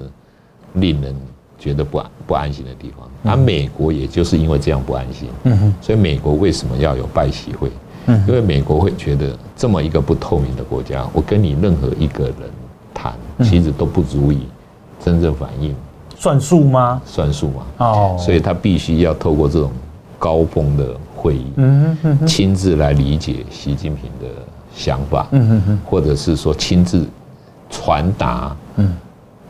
[0.76, 1.14] 令人
[1.60, 3.10] 觉得不安不安心的地方。
[3.32, 5.28] 而美国也就是因为这样不安心，
[5.82, 7.70] 所以美国为什么要有拜习会？
[8.28, 12.36] 因为美国会觉得这么一个不透明的国家，我跟你任何一个人
[12.94, 14.48] 谈，其实都不足以
[15.04, 15.76] 真正反映。
[16.24, 17.02] 算数吗？
[17.06, 17.66] 算数嘛。
[17.80, 19.70] 哦，所以他必须要透过这种
[20.18, 24.28] 高峰的会议，嗯哼，亲自来理解习近平的
[24.74, 27.06] 想法，嗯哼哼，或者是说亲自
[27.70, 28.96] 传达，嗯，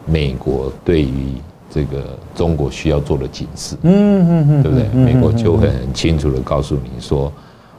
[0.08, 1.36] 美国对于
[1.70, 4.88] 这个中国需要做的警示，嗯哼哼，对不对？
[4.90, 7.32] 美国就会很清楚的告诉你说，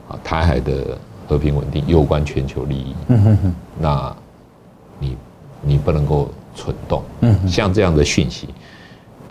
[0.08, 4.16] 啊，台海的和平稳定攸关全球利益，嗯哼哼，那
[5.00, 5.16] 你
[5.62, 8.48] 你不能够蠢动，嗯，像这样的讯息。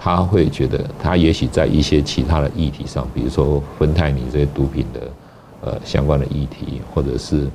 [0.03, 4.99] 他会觉得，他也许在一些其他的议题上，比如说芬太尼这些毒品的
[5.61, 7.47] 呃相关的议题，或者是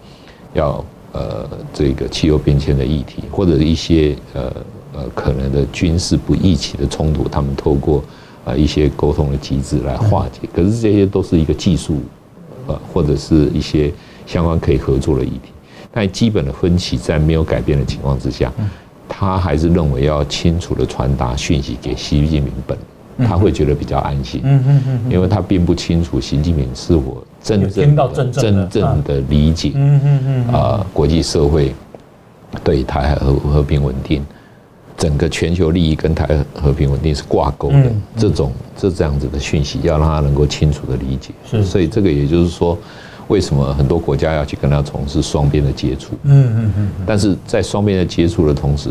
[0.55, 0.82] 要
[1.12, 4.51] 呃这个气候变迁的议题，或者一些呃
[4.94, 8.03] 呃可能的军事不一起的冲突，他们透过
[8.46, 10.49] 呃一些沟通的机制来化解。
[10.55, 12.01] 可是这些都是一个技术
[12.66, 13.92] 呃或者是一些
[14.24, 15.51] 相关可以合作的议题，
[15.92, 18.51] 但基本的分歧在没有改变的情况之下。
[19.09, 22.76] 他还是认为要清楚的传达讯息给习近平本
[23.16, 27.96] 人，他会觉得比较安心，嗯嗯嗯因为他并不清楚习近平是否真正
[28.30, 31.74] 真正的理解，嗯嗯嗯啊，国际社会
[32.62, 34.24] 对台海和和平稳定，
[34.96, 42.76] 整个全球利益跟台海和平稳定是挂钩的，这种这这样子的讯息，要让他能够清楚的理解，所以这个也就是说。
[43.29, 46.14] 为什么很多国家要去跟他从事双边的接触？
[46.24, 46.91] 嗯嗯嗯。
[47.07, 48.91] 但是在双边的接触的同时，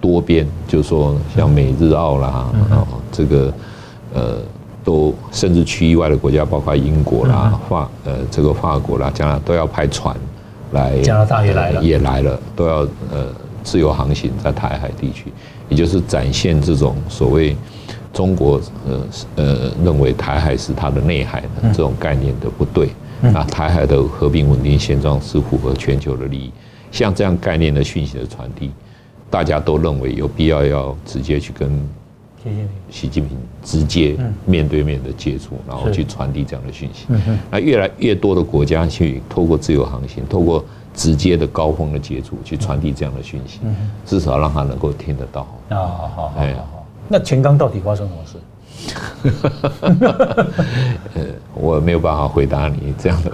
[0.00, 2.28] 多边就是说像美日澳啦，
[2.70, 3.52] 啊，这个
[4.14, 4.38] 呃，
[4.84, 10.14] 都甚至区域外的国家，包括英国啦、法呃这个法国啦、加拿大都要派船
[10.72, 12.76] 来，加拿大也来了，也来了，都要
[13.10, 13.26] 呃
[13.64, 15.32] 自由航行在台海地区，
[15.68, 17.56] 也就是展现这种所谓
[18.12, 19.00] 中国呃
[19.36, 22.90] 呃认为台海是它的内海的这种概念的不对。
[23.20, 26.52] 那台海的和平稳定现状是符合全球的利益，
[26.90, 28.70] 像这样概念的讯息的传递，
[29.30, 31.68] 大家都认为有必要要直接去跟
[32.90, 33.36] 习近平。
[33.62, 34.16] 直接
[34.46, 37.06] 面对面的接触，然后去传递这样的讯息。
[37.50, 40.64] 那越来越多的国家去透过自由航行，透过
[40.94, 43.60] 直接的高峰的接触去传递这样的讯息，
[44.06, 45.42] 至少让他能够听得到。
[45.68, 48.38] 啊，好好好，那钱刚到底发生什么事？
[51.14, 51.24] 呃，
[51.54, 53.32] 我没有办法回答你这样的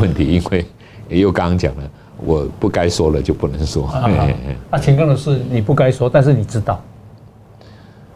[0.00, 0.66] 问题，因为
[1.08, 1.82] 又刚刚讲了，
[2.24, 3.86] 我不该说了就不能说。
[3.88, 6.80] 啊，钱刚的事你不该说，但是你知道，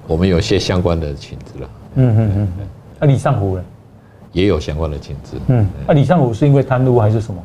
[0.07, 1.69] 我们有些相关的情资了。
[1.97, 2.67] 嗯嗯嗯嗯。
[3.01, 3.65] 啊，李尚福呢？
[4.33, 5.37] 也有相关的情资。
[5.49, 5.67] 嗯。
[5.87, 7.45] 啊，李尚福是因为贪污还是什么？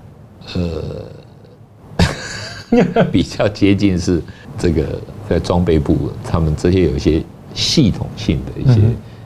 [2.93, 4.21] 呃， 比较接近是
[4.57, 4.85] 这个
[5.27, 7.23] 在装备部，他们这些有一些。
[7.53, 8.81] 系统性的一些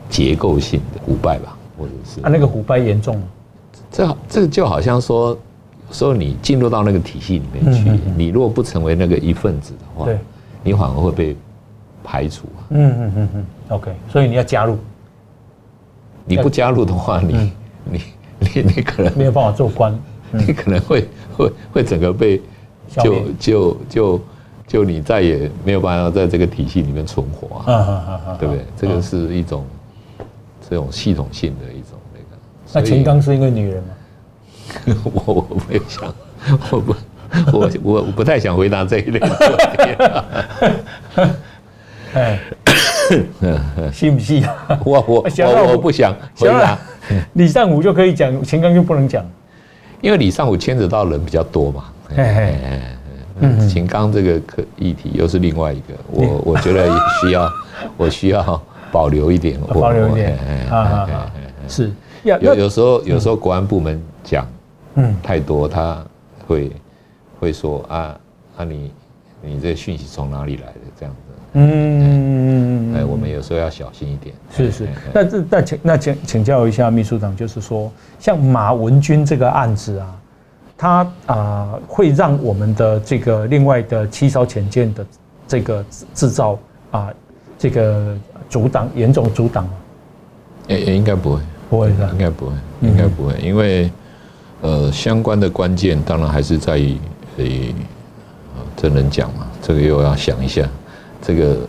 [0.10, 3.24] 结构性的腐败吧，或者是啊，那个腐败严重吗？
[3.92, 10.18] 这这就好像说，有时候你进入到那个体系里面去，你如果不成为那个一份子的话，对，
[10.64, 11.36] 你反而会被
[12.04, 12.62] 排除啊。
[12.70, 14.78] 嗯嗯嗯嗯，OK，所以你要加入。
[16.26, 17.52] 你不加入的话，你
[17.84, 18.02] 你
[18.40, 19.98] 你你可能没有办法做官，
[20.32, 22.42] 你可能会会会整个被
[22.90, 24.22] 就就就。
[24.74, 28.66] 就你再也没有办法在这个体系里面存活啊，对不对？
[28.76, 29.64] 这个是一种
[30.68, 32.26] 这种系统性的一种那个。
[32.74, 33.90] 那秦刚是因为女人吗？
[35.14, 36.12] 我我没有想，
[36.72, 36.96] 我不
[37.56, 39.36] 我我我不太想回答这一类问题。
[42.16, 42.40] 哎，
[43.94, 44.80] 信不信啊？
[44.84, 46.76] 我我我我不想回答。
[47.34, 49.24] 李尚武就可以讲，秦刚就不能讲，
[50.02, 51.84] 因为李尚武牵扯到人比较多嘛。
[53.40, 57.52] 嗯，秦刚这个课议题又是另外一个，我我觉得也需要，
[57.98, 58.62] 我需要
[58.92, 60.38] 保留一点， 保留一点，
[61.68, 61.92] 是，
[62.24, 64.48] 有有时候有时候国安部门讲，
[64.96, 66.06] 嗯，太多他
[66.48, 66.72] 会
[67.40, 68.16] 会说啊
[68.58, 68.92] 啊你
[69.42, 80.20] 你这讯息从哪里来的这样子，嗯，哎，我们有时候要小心一点，是是，那这那请那请请教一下秘书长，就是说像马文君这个案子啊。
[80.84, 85.06] 它啊、呃、会让我们的这个另外的七艘潜舰的
[85.48, 85.82] 这个
[86.14, 86.60] 制造
[86.92, 87.14] 啊、呃、
[87.58, 88.14] 这个
[88.50, 89.72] 阻挡严重阻挡吗？
[90.68, 92.10] 也也应该不会，不会是吧？
[92.12, 93.90] 应该不会，应该不会，因为
[94.60, 96.98] 呃相关的关键当然还是在于
[97.38, 97.46] 呃
[98.76, 100.68] 这能讲嘛，这个又要想一下，
[101.22, 101.60] 这个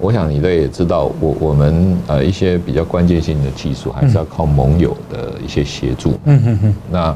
[0.00, 7.14] 我想你都也知道，我我们呃一些比较关键性的技术还是要靠盟友的一些协助，嗯哼哼，那。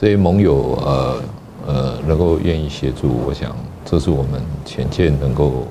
[0.00, 1.22] 这些盟友呃
[1.66, 5.66] 呃能够愿意协助，我想这是我们潜舰能够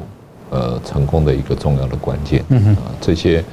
[0.51, 2.45] 呃成功的一个重要的关键。
[2.49, 3.43] 嗯哼，这些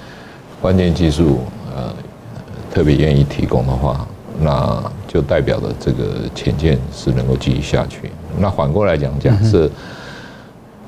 [0.60, 1.38] 关键技术
[1.74, 1.90] 呃
[2.70, 4.06] 特别愿意提供的话，
[4.38, 8.10] 那就代表了这个潜舰是能够继续下去。
[8.38, 9.70] 那反过来讲，假设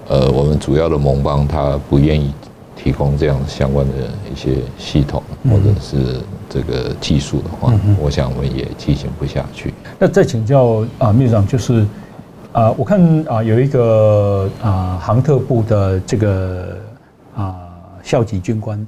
[0.06, 2.30] 呃我们主要的盟邦他不愿意
[2.76, 3.94] 提供这样相关的
[4.30, 6.20] 一些系统或者是。
[6.48, 9.74] 这个技术的话，我想我们也进行不下去。
[9.98, 11.86] 那再请教啊，秘书长，就是
[12.52, 16.78] 啊，我看啊有一个啊航特部的这个
[17.36, 17.54] 啊
[18.02, 18.86] 校级军官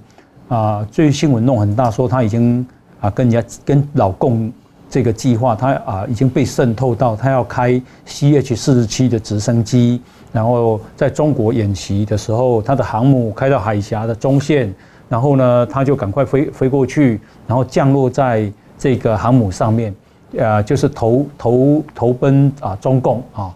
[0.49, 2.67] 啊，最近新闻弄很大，说他已经
[3.01, 4.51] 啊跟人家跟老共
[4.89, 10.01] 这个计划，他啊已经被渗透到他要开 CH 四十七的直升机，
[10.33, 14.75] 然后在中国演习的时候，他的航母开到海峡的中线。
[15.11, 19.93] 然后呢，他就赶快飞飞过去，然后降落在这个航母上面，
[20.39, 23.53] 呃，就是投投投奔啊中共啊。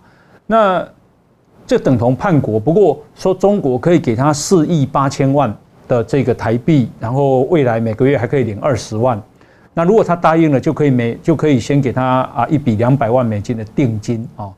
[0.48, 0.84] 那
[1.64, 2.58] 这等同叛国。
[2.58, 9.22] 不过说中国可以给他四亿八千万的这个台币，然后未来每个月还可以领二十万。
[9.72, 14.50] 那如果他答应了，就可以每就可以先给他啊一笔两百万美金的定金啊。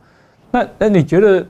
[0.51, 1.47] 那那你觉得？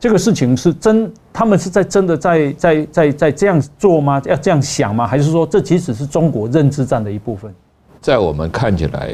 [0.00, 4.20] 这个事情是真，他们是在真的在在在在这样做吗？
[4.24, 5.06] 要这样想吗？
[5.06, 7.54] 还是说这其实是中国认知战的一部分？
[8.00, 9.12] 在我们看起来，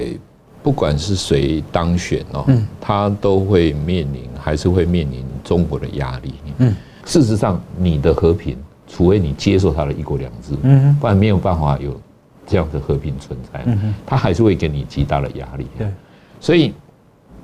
[0.63, 2.47] 不管是谁当选哦，
[2.81, 6.35] 他都会面临，还是会面临中国的压力。
[6.59, 6.73] 嗯，
[7.05, 8.57] 事实上，你的和平，
[8.87, 12.01] 除非你接受他的一国两制，嗯，不然没有办法有
[12.47, 13.61] 这样的和平存在。
[13.67, 15.67] 嗯，他还是会给你极大的压力。
[15.77, 15.89] 对，
[16.41, 16.73] 所以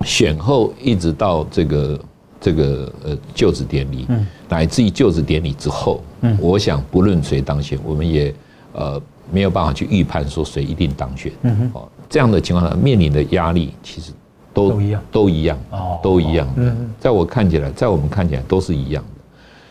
[0.03, 1.99] 选后一直到这个。
[2.43, 4.05] 这个呃就职典礼，
[4.49, 6.03] 乃至于就职典礼之后，
[6.41, 8.35] 我想不论谁当选，我们也
[8.73, 11.33] 呃没有办法去预判说谁一定当选。
[11.73, 14.11] 哦，这样的情况下面临的压力其实
[14.53, 15.59] 都都一样，都一样，
[16.03, 16.77] 都一样的。
[16.99, 19.23] 在我看起来，在我们看起来都是一样的。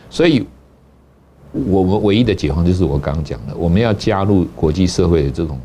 [0.08, 0.46] 所以，
[1.52, 5.60] 我们唯一的解放就是我刚刚讲的，我们要加入国际社会的这种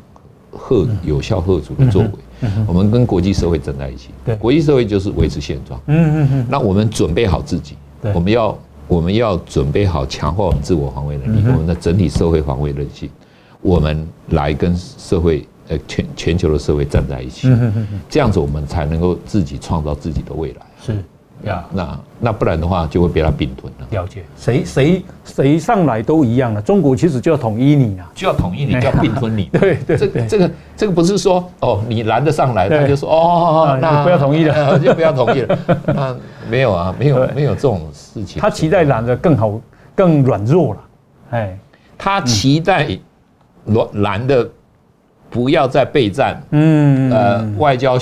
[0.52, 2.10] 吓有效吓阻的作为。
[2.68, 4.10] 我们跟国际社会站在一起。
[4.26, 5.80] 对，国际社会就是维持现状。
[5.88, 6.48] 嗯嗯嗯。
[6.50, 7.76] 那我们准备好自己，
[8.14, 8.58] 我们要
[8.88, 13.10] 我们要准备好强化我们自我防卫能力，我们的整体社会防卫韧性，
[13.62, 17.50] 我们来跟社会呃全全球的社会站在一起。
[18.10, 20.62] 这样子我们才能够自己创造自己的未来。
[20.86, 21.04] 是。
[21.44, 23.88] 呀，那那不然的话就会被他并吞了。
[23.92, 26.62] 了解，谁谁谁上来都一样了。
[26.62, 29.46] 中国其实就要统一你啊，就要统一你，就要并吞你。
[29.54, 35.58] 对对，这这个这个不是说哦，你拦得上来，他就说哦，那不要统一了，就不要统一了。
[35.86, 36.16] 那
[36.50, 38.42] 没有啊，没有没有这种事情。
[38.42, 39.60] 他期待拦的更好，
[39.96, 40.82] 更软弱了。
[41.32, 41.58] 哎，
[41.98, 42.88] 他期待
[43.66, 44.50] 拦拦的
[45.30, 46.42] 不要再备战。
[46.52, 47.98] 嗯呃，外交。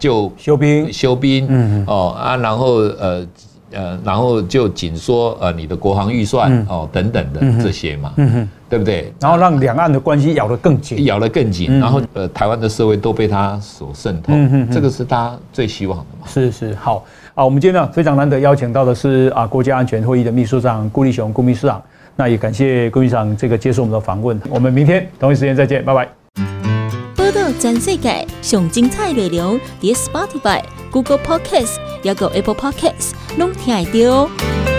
[0.00, 3.26] 就休兵，休兵，嗯哦啊，然后呃
[3.72, 9.12] 呃，然后就紧缩呃你的国防预算哦等等的这些嘛，嗯哼，对不对？
[9.20, 16.26] 然后让两岸的关系咬得更紧，咬得更紧，然后呃台湾的社会都被他所渗透，嗯这个是他最希望的嘛。
[16.26, 16.74] 是是。
[16.74, 17.04] 好。
[17.32, 21.80] 啊，我们今天呢非常难得邀请到的是啊国家安全会议的秘书长顾立雄顾秘书长，
[22.16, 26.19] 那也感谢顾秘书长这个接受我们的访问，我们明天同一时间再见，拜拜。
[27.60, 34.69] 全世界上精彩内容，伫 Spotify、Google Podcasts，还有 Apple Podcasts，拢听得到。